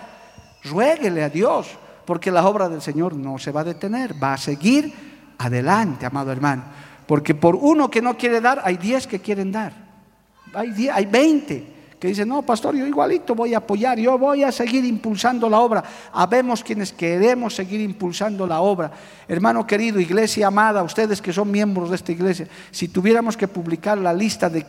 [0.64, 1.68] Ruéguele a Dios,
[2.04, 6.32] porque la obra del Señor no se va a detener, va a seguir adelante, amado
[6.32, 6.64] hermano.
[7.06, 9.72] Porque por uno que no quiere dar, hay diez que quieren dar.
[10.52, 11.69] Hay, diez, hay 20
[12.00, 15.60] que dicen, no, pastor, yo igualito voy a apoyar, yo voy a seguir impulsando la
[15.60, 15.84] obra.
[16.14, 18.90] Habemos quienes queremos seguir impulsando la obra.
[19.28, 23.98] Hermano querido, iglesia amada, ustedes que son miembros de esta iglesia, si tuviéramos que publicar
[23.98, 24.64] la lista de,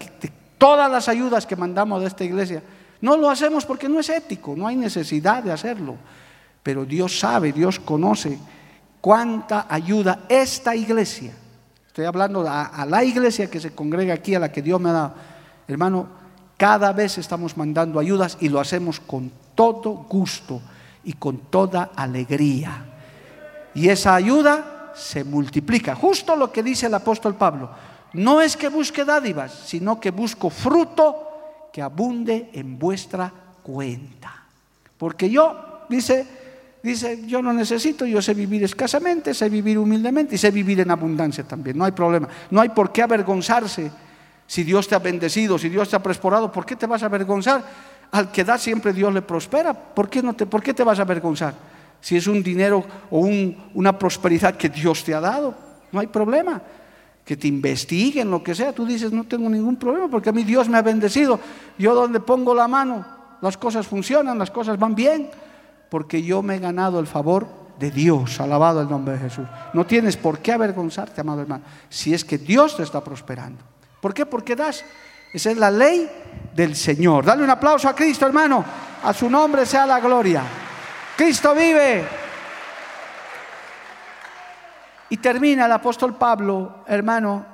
[0.57, 2.61] todas las ayudas que mandamos de esta iglesia,
[2.99, 5.95] no lo hacemos porque no es ético, no hay necesidad de hacerlo.
[6.61, 8.37] Pero Dios sabe, Dios conoce
[8.99, 11.31] cuánta ayuda esta iglesia,
[11.87, 14.89] estoy hablando a, a, la iglesia que se congrega aquí, a la que Dios me
[14.89, 15.13] ha dado,
[15.69, 16.20] hermano,
[16.61, 20.61] cada vez estamos mandando ayudas y lo hacemos con todo gusto
[21.03, 22.85] y con toda alegría.
[23.73, 27.71] Y esa ayuda se multiplica, justo lo que dice el apóstol Pablo.
[28.13, 33.33] No es que busque dádivas, sino que busco fruto que abunde en vuestra
[33.63, 34.43] cuenta.
[34.99, 36.27] Porque yo, dice,
[36.83, 40.91] dice, yo no necesito, yo sé vivir escasamente, sé vivir humildemente y sé vivir en
[40.91, 42.29] abundancia también, no hay problema.
[42.51, 43.89] No hay por qué avergonzarse
[44.51, 47.05] si Dios te ha bendecido, si Dios te ha prosperado, ¿por qué te vas a
[47.05, 47.63] avergonzar?
[48.11, 50.99] Al que da siempre Dios le prospera, ¿por qué, no te, por qué te vas
[50.99, 51.53] a avergonzar?
[52.01, 55.55] Si es un dinero o un, una prosperidad que Dios te ha dado,
[55.93, 56.61] no hay problema
[57.23, 60.43] que te investiguen, lo que sea, tú dices, no tengo ningún problema porque a mí
[60.43, 61.39] Dios me ha bendecido.
[61.77, 63.05] Yo donde pongo la mano,
[63.39, 65.29] las cosas funcionan, las cosas van bien,
[65.89, 67.47] porque yo me he ganado el favor
[67.79, 69.45] de Dios, alabado el nombre de Jesús.
[69.73, 73.70] No tienes por qué avergonzarte, amado hermano, si es que Dios te está prosperando.
[74.01, 74.25] ¿Por qué?
[74.25, 74.83] Porque das.
[75.31, 76.09] Esa es la ley
[76.53, 77.23] del Señor.
[77.23, 78.65] Dale un aplauso a Cristo, hermano.
[79.03, 80.43] A su nombre sea la gloria.
[81.15, 82.07] Cristo vive.
[85.09, 87.45] Y termina el apóstol Pablo, hermano,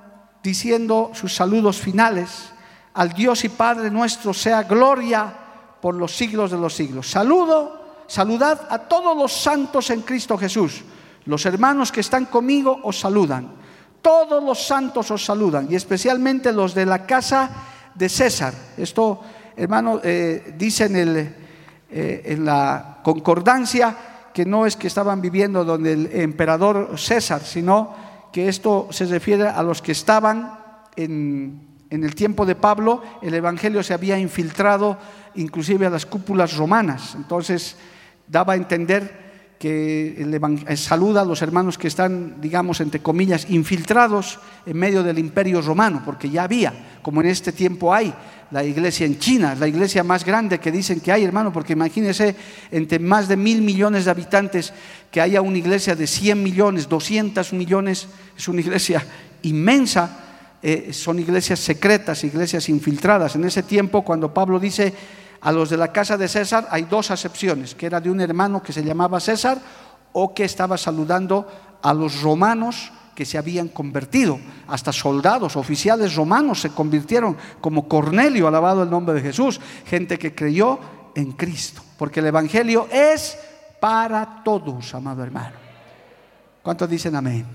[0.42, 2.52] diciendo sus saludos finales.
[2.94, 5.34] Al Dios y Padre nuestro sea gloria
[5.82, 7.10] por los siglos de los siglos.
[7.10, 10.84] Saludo, saludad a todos los santos en Cristo Jesús.
[11.26, 13.57] Los hermanos que están conmigo os saludan.
[14.02, 17.50] Todos los santos os saludan y especialmente los de la casa
[17.94, 18.54] de César.
[18.78, 19.22] Esto,
[19.56, 21.18] hermano, eh, dice en, el,
[21.90, 23.96] eh, en la concordancia
[24.34, 27.96] que no es que estaban viviendo donde el emperador César, sino
[28.32, 30.60] que esto se refiere a los que estaban
[30.96, 34.98] en, en el tiempo de Pablo, el Evangelio se había infiltrado
[35.36, 37.16] inclusive a las cúpulas romanas.
[37.16, 37.76] Entonces
[38.28, 39.27] daba a entender
[39.60, 45.18] que eh, saluda a los hermanos que están, digamos, entre comillas, infiltrados en medio del
[45.18, 48.14] imperio romano, porque ya había, como en este tiempo hay,
[48.52, 52.36] la iglesia en China, la iglesia más grande que dicen que hay, hermano, porque imagínense,
[52.72, 54.74] entre más de mil millones de habitantes,
[55.12, 59.06] que haya una iglesia de 100 millones, 200 millones, es una iglesia
[59.42, 60.20] inmensa,
[60.62, 63.36] eh, son iglesias secretas, iglesias infiltradas.
[63.36, 64.94] En ese tiempo, cuando Pablo dice
[65.42, 68.62] a los de la casa de César, hay dos acepciones, que era de un hermano
[68.62, 69.60] que se llamaba César
[70.14, 71.48] o que estaba saludando
[71.82, 74.40] a los romanos que se habían convertido.
[74.68, 80.36] Hasta soldados, oficiales romanos se convirtieron, como Cornelio, alabado el nombre de Jesús, gente que
[80.36, 80.80] creyó
[81.16, 83.38] en Cristo, porque el Evangelio es
[83.80, 85.56] para todos, amado hermano.
[86.62, 87.46] ¿Cuántos dicen amén?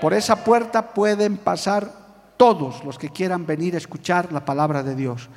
[0.00, 1.90] Por esa puerta pueden pasar
[2.36, 5.28] todos los que quieran venir a escuchar la palabra de Dios.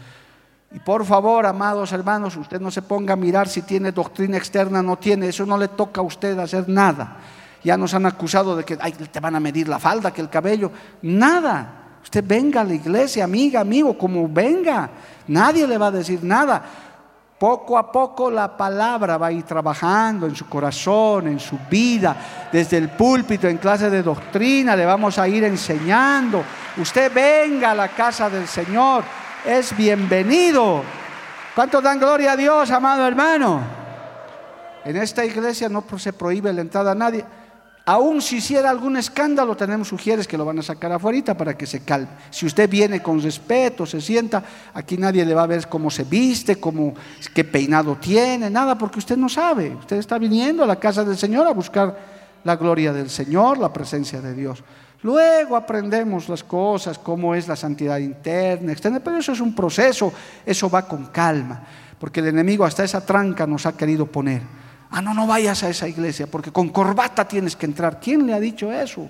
[0.71, 4.83] Y por favor, amados hermanos, usted no se ponga a mirar si tiene doctrina externa
[4.83, 7.17] no tiene, eso no le toca a usted hacer nada.
[7.63, 10.71] Ya nos han acusado de que te van a medir la falda, que el cabello.
[11.01, 11.75] Nada.
[12.03, 14.89] Usted venga a la iglesia, amiga, amigo, como venga.
[15.27, 16.63] Nadie le va a decir nada.
[17.37, 22.15] Poco a poco la palabra va a ir trabajando en su corazón, en su vida,
[22.51, 26.43] desde el púlpito, en clase de doctrina, le vamos a ir enseñando.
[26.77, 29.05] Usted venga a la casa del Señor,
[29.49, 30.83] es bienvenido.
[31.55, 33.61] ¿Cuántos dan gloria a Dios, amado hermano?
[34.85, 37.25] En esta iglesia no se prohíbe la entrada a nadie.
[37.85, 41.65] Aún si hiciera algún escándalo, tenemos sugieres que lo van a sacar afuera para que
[41.65, 42.09] se calme.
[42.29, 44.43] Si usted viene con respeto, se sienta,
[44.75, 46.93] aquí nadie le va a ver cómo se viste, cómo,
[47.33, 49.75] qué peinado tiene, nada, porque usted no sabe.
[49.79, 51.97] Usted está viniendo a la casa del Señor a buscar
[52.43, 54.63] la gloria del Señor, la presencia de Dios.
[55.01, 60.11] Luego aprendemos las cosas, cómo es la santidad interna, externa, pero eso es un proceso,
[60.45, 61.61] eso va con calma,
[61.97, 64.41] porque el enemigo hasta esa tranca nos ha querido poner.
[64.91, 67.99] Ah, no, no vayas a esa iglesia porque con corbata tienes que entrar.
[67.99, 69.07] ¿Quién le ha dicho eso?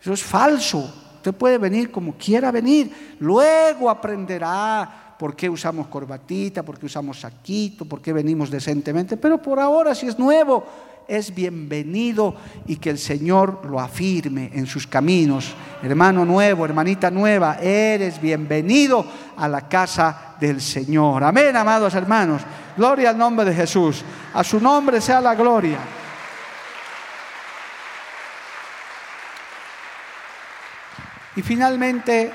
[0.00, 0.92] Eso es falso.
[1.16, 3.16] Usted puede venir como quiera venir.
[3.20, 9.16] Luego aprenderá por qué usamos corbatita, por qué usamos saquito, por qué venimos decentemente.
[9.16, 10.64] Pero por ahora, si es nuevo,
[11.08, 12.34] es bienvenido
[12.66, 15.54] y que el Señor lo afirme en sus caminos.
[15.82, 19.04] Hermano nuevo, hermanita nueva, eres bienvenido
[19.36, 21.24] a la casa del Señor.
[21.24, 22.42] Amén, amados hermanos.
[22.76, 24.02] Gloria al nombre de Jesús.
[24.32, 25.78] A su nombre sea la gloria.
[31.36, 32.32] Y finalmente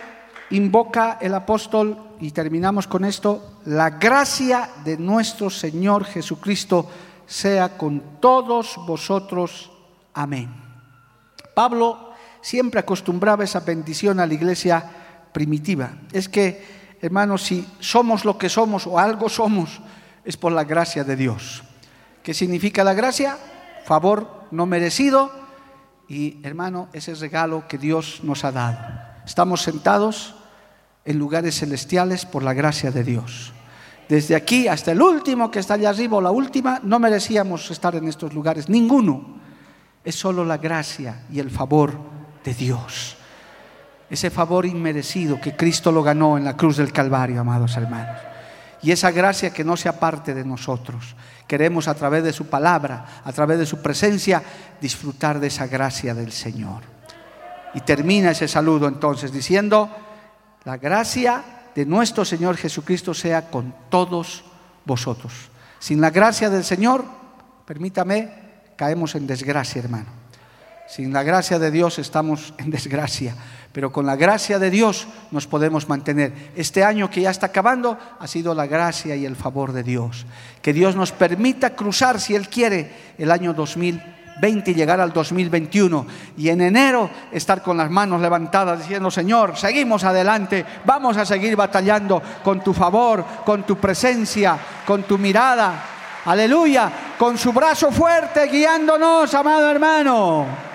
[0.52, 6.90] invoca el apóstol, y terminamos con esto, la gracia de nuestro Señor Jesucristo
[7.30, 9.72] sea con todos vosotros.
[10.14, 10.50] Amén.
[11.54, 12.12] Pablo
[12.42, 14.84] siempre acostumbraba esa bendición a la iglesia
[15.32, 15.92] primitiva.
[16.12, 19.80] Es que, hermanos, si somos lo que somos o algo somos,
[20.26, 21.64] es por la gracia de Dios.
[22.24, 23.38] ¿Qué significa la gracia?
[23.86, 25.32] Favor no merecido
[26.08, 28.80] y, hermano, ese regalo que Dios nos ha dado.
[29.24, 30.34] Estamos sentados
[31.06, 33.54] en lugares celestiales por la gracia de Dios
[34.10, 37.94] desde aquí hasta el último que está allá arriba o la última, no merecíamos estar
[37.94, 39.38] en estos lugares, ninguno.
[40.04, 41.94] Es solo la gracia y el favor
[42.44, 43.16] de Dios.
[44.10, 48.18] Ese favor inmerecido que Cristo lo ganó en la cruz del Calvario, amados hermanos.
[48.82, 51.16] Y esa gracia que no sea parte de nosotros.
[51.46, 54.42] Queremos a través de su palabra, a través de su presencia,
[54.82, 56.82] disfrutar de esa gracia del Señor.
[57.76, 59.88] Y termina ese saludo entonces diciendo,
[60.64, 64.44] la gracia de nuestro Señor Jesucristo sea con todos
[64.86, 65.34] vosotros.
[65.80, 67.06] Sin la gracia del Señor,
[67.66, 68.32] permítame,
[68.76, 70.08] caemos en desgracia, hermano.
[70.88, 73.36] Sin la gracia de Dios estamos en desgracia,
[73.72, 76.52] pero con la gracia de Dios nos podemos mantener.
[76.56, 80.26] Este año que ya está acabando ha sido la gracia y el favor de Dios.
[80.64, 85.12] Que Dios nos permita cruzar, si Él quiere, el año 2020 20 y llegar al
[85.12, 86.06] 2021
[86.38, 91.56] y en enero estar con las manos levantadas diciendo, Señor, seguimos adelante, vamos a seguir
[91.56, 95.84] batallando con tu favor, con tu presencia, con tu mirada,
[96.26, 100.70] aleluya, con su brazo fuerte guiándonos, amado hermano.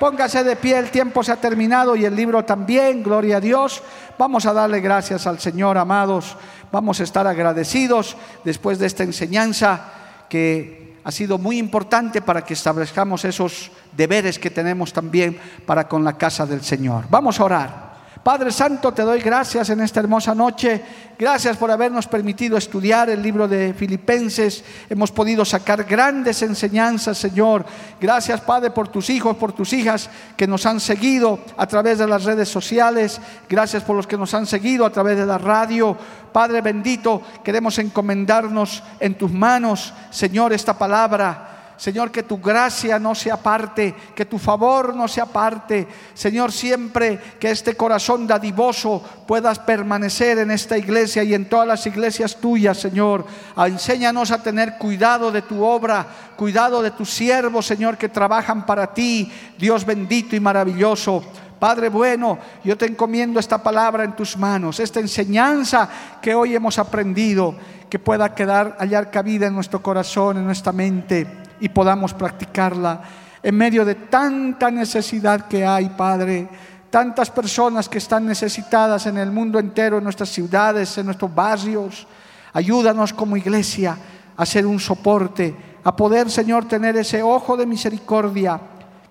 [0.00, 3.82] Póngase de pie, el tiempo se ha terminado y el libro también, gloria a Dios.
[4.16, 6.38] Vamos a darle gracias al Señor, amados.
[6.72, 9.92] Vamos a estar agradecidos después de esta enseñanza
[10.30, 16.04] que ha sido muy importante para que establezcamos esos deberes que tenemos también para con
[16.04, 17.04] la casa del Señor.
[17.08, 17.89] Vamos a orar.
[18.22, 20.82] Padre Santo, te doy gracias en esta hermosa noche.
[21.18, 24.62] Gracias por habernos permitido estudiar el libro de Filipenses.
[24.90, 27.64] Hemos podido sacar grandes enseñanzas, Señor.
[27.98, 32.06] Gracias, Padre, por tus hijos, por tus hijas que nos han seguido a través de
[32.06, 33.18] las redes sociales.
[33.48, 35.96] Gracias por los que nos han seguido a través de la radio.
[36.30, 41.49] Padre bendito, queremos encomendarnos en tus manos, Señor, esta palabra.
[41.80, 45.88] Señor, que tu gracia no se aparte, que tu favor no se aparte.
[46.12, 51.86] Señor, siempre que este corazón dadivoso puedas permanecer en esta iglesia y en todas las
[51.86, 53.24] iglesias tuyas, Señor.
[53.56, 56.06] Enséñanos a tener cuidado de tu obra,
[56.36, 61.24] cuidado de tus siervos, Señor, que trabajan para ti, Dios bendito y maravilloso.
[61.58, 65.88] Padre bueno, yo te encomiendo esta palabra en tus manos, esta enseñanza
[66.20, 67.54] que hoy hemos aprendido,
[67.88, 73.00] que pueda quedar, hallar cabida en nuestro corazón, en nuestra mente y podamos practicarla
[73.42, 76.48] en medio de tanta necesidad que hay, Padre.
[76.90, 82.06] Tantas personas que están necesitadas en el mundo entero, en nuestras ciudades, en nuestros barrios.
[82.52, 83.96] Ayúdanos como iglesia
[84.36, 85.54] a ser un soporte,
[85.84, 88.60] a poder, Señor, tener ese ojo de misericordia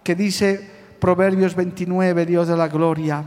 [0.04, 0.70] que dice
[1.00, 3.24] Proverbios 29, Dios de la gloria.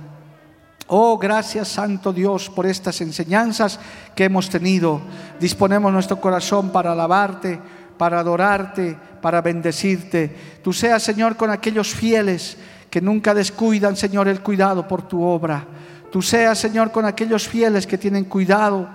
[0.89, 3.81] Oh, gracias Santo Dios por estas enseñanzas
[4.15, 5.01] que hemos tenido.
[5.41, 7.59] Disponemos nuestro corazón para alabarte,
[7.97, 10.31] para adorarte, para bendecirte.
[10.63, 12.59] Tú seas, Señor, con aquellos fieles
[12.91, 15.65] que nunca descuidan, Señor, el cuidado por tu obra.
[16.11, 18.87] Tú seas, Señor, con aquellos fieles que tienen cuidado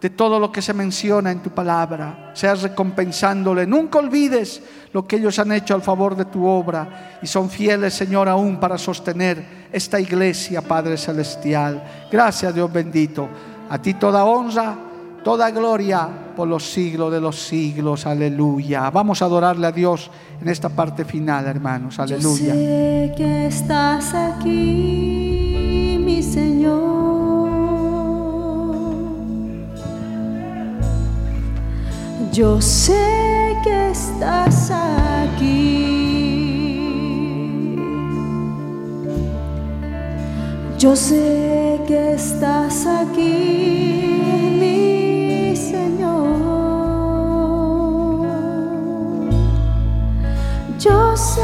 [0.00, 2.32] de todo lo que se menciona en tu palabra.
[2.34, 3.66] Seas recompensándole.
[3.66, 4.60] Nunca olvides
[4.92, 8.60] lo que ellos han hecho al favor de tu obra y son fieles, Señor, aún
[8.60, 11.82] para sostener esta iglesia, Padre Celestial.
[12.12, 13.28] Gracias, Dios bendito.
[13.70, 14.76] A ti toda honra
[15.26, 18.06] toda gloria por los siglos de los siglos.
[18.06, 18.90] Aleluya.
[18.90, 20.08] Vamos a adorarle a Dios
[20.40, 21.98] en esta parte final, hermanos.
[21.98, 22.54] Aleluya.
[22.54, 27.50] Yo sé que estás aquí, mi Señor.
[32.32, 35.96] Yo sé que estás aquí.
[40.78, 44.25] Yo sé que estás aquí,
[51.16, 51.40] sé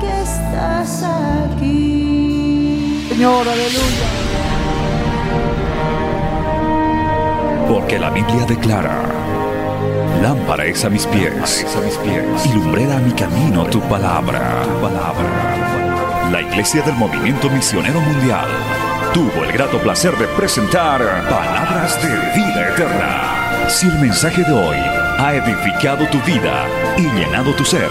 [0.00, 3.06] que estás aquí.
[3.08, 4.06] Señor, aleluya.
[7.68, 9.02] Porque la Biblia declara,
[10.20, 14.62] lámpara es a mis pies, a mis pies y lumbrera a mi camino tu palabra,
[14.62, 16.30] tu palabra.
[16.30, 18.46] La Iglesia del Movimiento Misionero Mundial
[19.12, 23.68] tuvo el grato placer de presentar Palabras de Vida Eterna.
[23.68, 24.76] Si el mensaje de hoy
[25.18, 27.90] ha edificado tu vida y llenado tu ser,